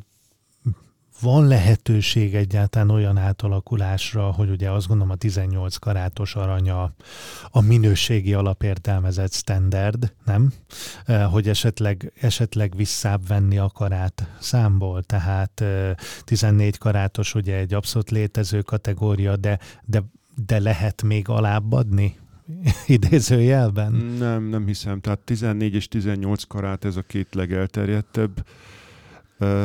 van 1.21 1.47
lehetőség 1.47 2.35
egyáltalán 2.35 2.89
olyan 2.89 3.17
átalakulásra, 3.17 4.31
hogy 4.31 4.49
ugye 4.49 4.71
azt 4.71 4.87
gondolom 4.87 5.11
a 5.11 5.15
18 5.15 5.75
karátos 5.75 6.35
aranya 6.35 6.93
a 7.49 7.61
minőségi 7.61 8.33
alapértelmezett 8.33 9.33
standard, 9.33 10.13
nem? 10.25 10.51
Hogy 11.31 11.49
esetleg, 11.49 12.11
esetleg 12.21 12.75
visszább 12.75 13.27
venni 13.27 13.57
a 13.57 13.69
karát 13.69 14.27
számból, 14.39 15.03
tehát 15.03 15.63
14 16.23 16.77
karátos 16.77 17.35
ugye 17.35 17.55
egy 17.55 17.73
abszolút 17.73 18.09
létező 18.09 18.61
kategória, 18.61 19.35
de, 19.35 19.59
de, 19.85 20.03
de 20.45 20.59
lehet 20.59 21.01
még 21.01 21.29
alább 21.29 21.71
adni? 21.71 22.15
idézőjelben? 22.87 23.91
Nem, 23.93 24.43
nem 24.43 24.65
hiszem. 24.65 24.99
Tehát 24.99 25.19
14 25.19 25.73
és 25.73 25.87
18 25.87 26.43
karát 26.43 26.85
ez 26.85 26.95
a 26.95 27.01
két 27.01 27.27
legelterjedtebb 27.35 28.45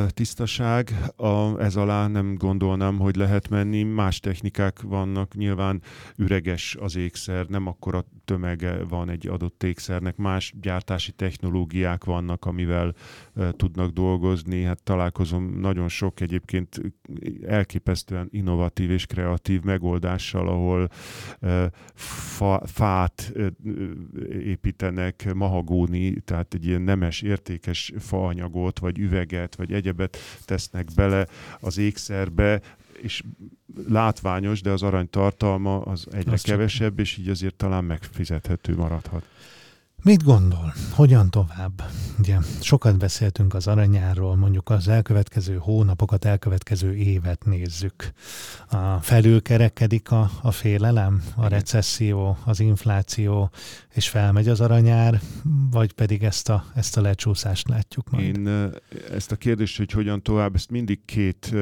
tisztaság. 0.09 0.95
A, 1.17 1.61
ez 1.61 1.77
alá 1.77 2.07
nem 2.07 2.35
gondolnám, 2.35 2.99
hogy 2.99 3.17
lehet 3.17 3.49
menni. 3.49 3.83
Más 3.83 4.21
technikák 4.21 4.83
vannak, 4.83 5.35
nyilván 5.35 5.83
üreges 6.17 6.77
az 6.81 6.97
ékszer, 6.97 7.47
nem 7.47 7.67
akkora 7.67 8.05
tömege 8.25 8.85
van 8.85 9.09
egy 9.11 9.29
adott 9.29 9.63
ékszernek, 9.63 10.17
más 10.17 10.55
gyártási 10.61 11.13
technológiák 11.13 12.05
vannak, 12.05 12.45
amivel 12.45 12.95
uh, 13.35 13.51
tudnak 13.51 13.91
dolgozni. 13.91 14.63
Hát 14.63 14.83
találkozom 14.83 15.59
nagyon 15.61 15.89
sok 15.89 16.21
egyébként 16.21 16.81
elképesztően 17.47 18.29
innovatív 18.31 18.91
és 18.91 19.07
kreatív 19.07 19.63
megoldással, 19.63 20.49
ahol 20.49 20.89
uh, 21.41 21.65
fa, 21.95 22.63
fát 22.67 23.33
uh, 23.35 23.47
építenek, 24.45 25.35
mahagóni, 25.35 26.21
tehát 26.21 26.55
egy 26.55 26.67
ilyen 26.67 26.83
nemes, 26.83 27.23
értékes 27.23 27.93
faanyagot, 27.99 28.79
vagy 28.79 28.99
üveget, 28.99 29.55
vagy 29.67 29.73
egyebet 29.73 30.17
tesznek 30.45 30.87
bele 30.95 31.27
az 31.61 31.79
ékszerbe, 31.79 32.61
és 33.03 33.23
látványos, 33.89 34.61
de 34.61 34.71
az 34.71 34.83
arany 34.83 35.11
tartalma 35.11 35.81
az 35.81 36.07
egyre 36.13 36.33
Azt 36.33 36.45
kevesebb, 36.45 36.99
és 36.99 37.17
így 37.17 37.29
azért 37.29 37.55
talán 37.55 37.85
megfizethető 37.85 38.77
maradhat. 38.77 39.25
Mit 40.05 40.25
gondol? 40.25 40.75
Hogyan 40.91 41.31
tovább? 41.31 41.91
Ugye 42.19 42.39
sokat 42.61 42.99
beszéltünk 42.99 43.55
az 43.55 43.67
aranyáról, 43.67 44.37
mondjuk 44.37 44.71
az 44.71 44.89
elkövetkező 44.89 45.57
hónapokat, 45.57 46.25
elkövetkező 46.25 46.95
évet 46.95 47.45
nézzük. 47.45 48.13
A 48.71 48.99
felülkerekedik 49.01 50.11
a, 50.11 50.31
a 50.43 50.51
félelem, 50.51 51.23
a 51.37 51.47
recesszió, 51.47 52.37
az 52.45 52.61
infláció, 52.61 53.51
és 53.95 54.09
felmegy 54.09 54.49
az 54.49 54.61
aranyár, 54.61 55.21
vagy 55.71 55.93
pedig 55.93 56.23
ezt 56.23 56.49
a, 56.49 56.65
ezt 56.75 56.97
a 56.97 57.01
lecsúszást 57.01 57.69
látjuk 57.69 58.11
majd? 58.11 58.25
Én 58.25 58.71
ezt 59.13 59.33
a 59.33 59.37
kérdést, 59.37 59.77
hogy 59.77 59.91
hogyan 59.91 60.23
tovább, 60.23 60.55
ezt 60.55 60.71
mindig 60.71 61.05
két 61.05 61.55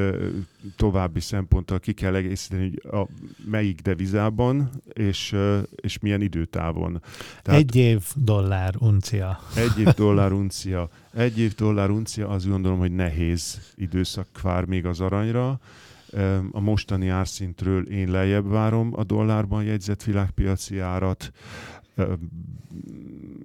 további 0.76 1.20
szemponttal 1.20 1.78
ki 1.78 1.92
kell 1.92 2.14
egészíteni, 2.14 2.62
hogy 2.62 3.00
a 3.00 3.08
melyik 3.44 3.80
devizában, 3.80 4.70
és, 4.92 5.36
és 5.74 5.98
milyen 5.98 6.20
időtávon. 6.20 7.02
Tehát 7.42 7.60
egy 7.60 7.76
év 7.76 8.04
dollár 8.14 8.74
uncia. 8.78 9.40
Egy 9.56 9.78
év 9.78 9.86
dollár 10.04 10.32
uncia. 10.32 10.88
Egy 11.14 11.38
év 11.38 11.54
dollár 11.54 11.90
uncia, 11.90 12.28
azt 12.28 12.48
gondolom, 12.48 12.78
hogy 12.78 12.92
nehéz 12.92 13.72
időszak 13.74 14.40
vár 14.40 14.64
még 14.64 14.86
az 14.86 15.00
aranyra. 15.00 15.60
A 16.50 16.60
mostani 16.60 17.08
árszintről 17.08 17.86
én 17.88 18.10
lejjebb 18.10 18.48
várom 18.48 18.92
a 18.96 19.04
dollárban 19.04 19.64
jegyzett 19.64 20.02
világpiaci 20.02 20.78
árat. 20.78 21.32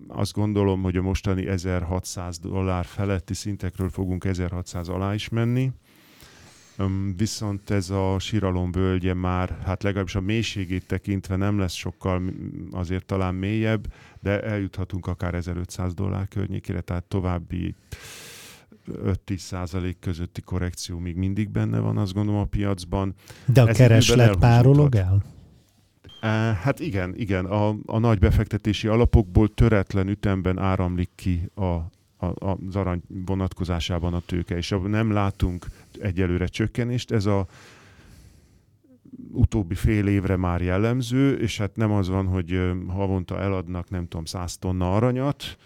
Azt 0.08 0.34
gondolom, 0.34 0.82
hogy 0.82 0.98
a 0.98 1.02
mostani 1.02 1.48
1600 1.48 2.40
dollár 2.40 2.86
feletti 2.86 3.34
szintekről 3.34 3.90
fogunk 3.90 4.26
1600 4.26 4.90
alá 4.90 5.14
is 5.14 5.30
menni 5.30 5.72
Viszont 7.18 7.70
ez 7.70 7.90
a 7.90 8.20
síralom 8.20 8.72
völgye 8.72 9.14
már, 9.14 9.58
hát 9.66 9.84
legalábbis 9.84 10.16
a 10.16 10.22
mélységét 10.22 10.88
tekintve 10.88 11.36
nem 11.36 11.60
lesz 11.60 11.74
sokkal 11.74 12.22
azért 12.72 13.06
talán 13.06 13.36
mélyebb, 13.36 13.94
de 14.20 14.42
eljuthatunk 14.42 15.08
akár 15.08 15.34
1500 15.34 15.94
dollár 15.94 16.28
környékére, 16.28 16.82
tehát 16.82 17.04
további 17.04 17.76
5-10 18.88 19.38
százalék 19.38 20.00
közötti 20.00 20.42
korrekció 20.42 21.00
még 21.00 21.16
mindig 21.16 21.50
benne 21.50 21.80
van, 21.80 21.98
azt 21.98 22.14
gondolom 22.14 22.40
a 22.42 22.46
piacban. 22.46 23.14
De 23.46 23.62
a 23.62 23.68
Ez 23.68 23.78
kereslet 23.78 24.36
párolog 24.36 24.96
el? 24.96 25.24
Hát 26.62 26.80
igen, 26.80 27.16
igen. 27.16 27.46
A, 27.46 27.76
a 27.86 27.98
nagy 27.98 28.20
befektetési 28.20 28.88
alapokból 28.88 29.54
töretlen 29.54 30.08
ütemben 30.08 30.60
áramlik 30.60 31.10
ki 31.16 31.50
a, 31.56 31.76
az 32.34 32.76
arany 32.76 33.02
vonatkozásában 33.08 34.14
a 34.14 34.22
tőke, 34.26 34.58
és 34.58 34.76
nem 34.84 35.12
látunk 35.12 35.66
egyelőre 36.00 36.48
csökkenést. 36.48 37.12
Ez 37.12 37.26
a 37.26 37.48
utóbbi 39.32 39.76
fél 39.76 40.08
évre 40.08 40.36
már 40.36 40.62
jellemző, 40.62 41.38
és 41.38 41.58
hát 41.58 41.76
nem 41.76 41.92
az 41.92 42.10
van, 42.10 42.28
hogy 42.28 42.72
havonta 42.88 43.40
eladnak, 43.40 43.90
nem 43.90 44.08
tudom, 44.08 44.26
100 44.26 44.58
tonna 44.58 44.96
aranyat, 44.96 45.58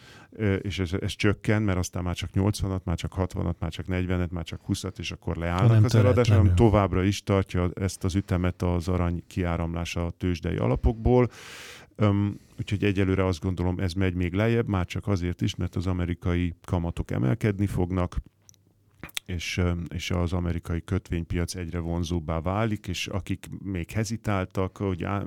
és 0.61 0.79
ez, 0.79 0.91
ez 1.01 1.11
csökken, 1.11 1.61
mert 1.61 1.77
aztán 1.77 2.03
már 2.03 2.15
csak 2.15 2.29
80-at, 2.33 2.83
már 2.83 2.95
csak 2.95 3.13
60-at, 3.17 3.53
már 3.59 3.71
csak 3.71 3.85
40-et, 3.89 4.29
már 4.29 4.43
csak 4.43 4.61
20-at, 4.67 4.99
és 4.99 5.11
akkor 5.11 5.35
leállnak 5.35 5.71
nem 5.71 5.83
az 5.83 5.95
eladás, 5.95 6.29
hanem 6.29 6.55
továbbra 6.55 7.03
is 7.03 7.23
tartja 7.23 7.69
ezt 7.73 8.03
az 8.03 8.15
ütemet 8.15 8.61
az 8.61 8.87
arany 8.87 9.23
kiáramlása 9.27 10.05
a 10.05 10.09
tőzsdei 10.09 10.55
alapokból 10.55 11.29
Um, 12.01 12.39
úgyhogy 12.59 12.83
egyelőre 12.83 13.25
azt 13.25 13.41
gondolom, 13.41 13.79
ez 13.79 13.93
megy 13.93 14.13
még 14.13 14.33
lejjebb, 14.33 14.67
már 14.67 14.85
csak 14.85 15.07
azért 15.07 15.41
is, 15.41 15.55
mert 15.55 15.75
az 15.75 15.87
amerikai 15.87 16.53
kamatok 16.65 17.11
emelkedni 17.11 17.67
fognak, 17.67 18.17
és, 19.25 19.61
és 19.89 20.11
az 20.11 20.33
amerikai 20.33 20.83
kötvénypiac 20.83 21.55
egyre 21.55 21.79
vonzóbbá 21.79 22.41
válik, 22.41 22.87
és 22.87 23.07
akik 23.07 23.49
még 23.63 23.91
hezitáltak, 23.91 24.77
hogy 24.77 25.03
á, 25.03 25.23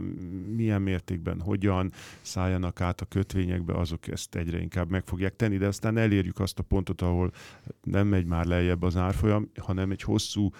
milyen 0.56 0.82
mértékben, 0.82 1.40
hogyan 1.40 1.92
szálljanak 2.20 2.80
át 2.80 3.00
a 3.00 3.04
kötvényekbe, 3.04 3.74
azok 3.74 4.08
ezt 4.08 4.34
egyre 4.34 4.60
inkább 4.60 4.90
meg 4.90 5.04
fogják 5.04 5.36
tenni, 5.36 5.56
de 5.56 5.66
aztán 5.66 5.96
elérjük 5.96 6.38
azt 6.38 6.58
a 6.58 6.62
pontot, 6.62 7.02
ahol 7.02 7.32
nem 7.82 8.06
megy 8.06 8.26
már 8.26 8.44
lejjebb 8.44 8.82
az 8.82 8.96
árfolyam, 8.96 9.50
hanem 9.56 9.90
egy 9.90 10.02
hosszú 10.02 10.50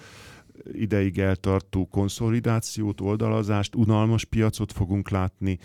ideig 0.71 1.19
eltartó 1.19 1.87
konszolidációt, 1.87 3.01
oldalazást, 3.01 3.75
unalmas 3.75 4.25
piacot 4.25 4.71
fogunk 4.71 5.09
látni, 5.09 5.59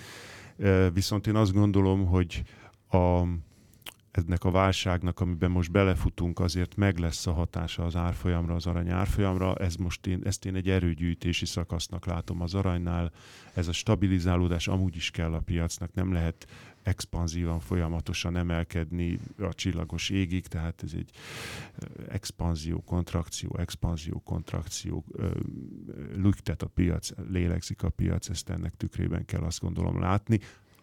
viszont 0.93 1.27
én 1.27 1.35
azt 1.35 1.53
gondolom, 1.53 2.07
hogy 2.07 2.43
a 2.91 3.23
ennek 4.11 4.45
a 4.45 4.51
válságnak, 4.51 5.21
amiben 5.21 5.51
most 5.51 5.71
belefutunk, 5.71 6.41
azért 6.41 6.77
meg 6.77 6.99
lesz 6.99 7.27
a 7.27 7.33
hatása 7.33 7.85
az 7.85 7.97
árfolyamra, 7.97 8.55
az 8.55 8.67
arany 8.67 8.91
árfolyamra. 8.91 9.55
Ez 9.55 9.75
most 9.75 10.07
én, 10.07 10.21
ezt 10.25 10.45
én 10.45 10.55
egy 10.55 10.69
erőgyűjtési 10.69 11.47
szakasznak 11.47 12.07
látom 12.07 12.43
az 12.43 12.55
aranynál. 12.55 13.13
Ez 13.55 13.69
a 13.69 13.73
stabilizálódás 13.73 14.69
amúgy 14.69 14.97
is 14.97 15.11
kell 15.11 15.33
a 15.33 15.41
piacnak, 15.41 15.95
nem 15.95 16.13
lehet 16.13 16.47
expanzívan, 16.89 17.61
folyamatosan 17.61 18.37
emelkedni 18.37 19.19
a 19.39 19.55
csillagos 19.55 20.11
égig, 20.11 20.47
tehát 20.47 20.83
ez 20.83 20.93
egy 20.95 21.11
expanzió, 22.09 22.81
kontrakció, 22.81 23.57
expanzió, 23.59 24.23
kontrakció, 24.25 25.05
lüktet 26.15 26.63
a 26.63 26.67
piac, 26.67 27.11
lélegzik 27.31 27.83
a 27.83 27.89
piac, 27.89 28.29
ezt 28.29 28.49
ennek 28.49 28.77
tükrében 28.77 29.25
kell 29.25 29.43
azt 29.43 29.61
gondolom 29.61 30.01
látni 30.01 30.41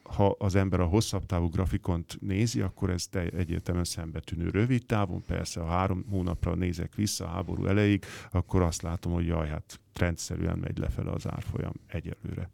ha 0.10 0.36
az 0.40 0.56
ember 0.56 0.80
a 0.80 0.86
hosszabb 0.86 1.26
távú 1.26 1.50
grafikont 1.50 2.18
nézi, 2.22 2.62
akkor 2.62 2.90
ez 2.90 3.10
egyértelműen 3.12 3.86
szembetűnő. 3.86 4.50
Rövid 4.50 4.86
távon 4.86 5.24
persze, 5.28 5.60
ha 5.60 5.68
három 5.68 6.06
hónapra 6.10 6.56
nézek 6.56 6.96
vissza 6.96 7.26
a 7.26 7.28
háború 7.28 7.66
elejéig, 7.66 8.06
akkor 8.32 8.62
azt 8.62 8.82
látom, 8.82 9.14
hogy 9.14 9.26
jaj, 9.26 9.48
hát 9.48 9.80
rendszerűen 9.94 10.58
megy 10.58 10.78
lefele 10.78 11.12
az 11.12 11.28
árfolyam 11.28 11.74
egyelőre. 11.88 12.50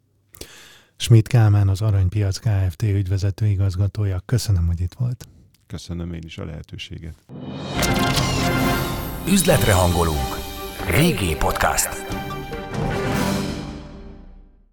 Schmidt 0.96 1.28
Kálmán, 1.28 1.68
az 1.68 1.80
Aranypiac 1.80 2.38
Kft. 2.38 2.82
ügyvezető 2.82 3.46
igazgatója. 3.46 4.22
Köszönöm, 4.26 4.66
hogy 4.66 4.80
itt 4.80 4.94
volt. 4.98 5.26
Köszönöm 5.66 6.12
én 6.12 6.22
is 6.24 6.38
a 6.38 6.44
lehetőséget. 6.44 7.14
Üzletre 9.28 9.72
hangolunk. 9.72 10.36
Régi 10.90 11.36
podcast. 11.36 11.88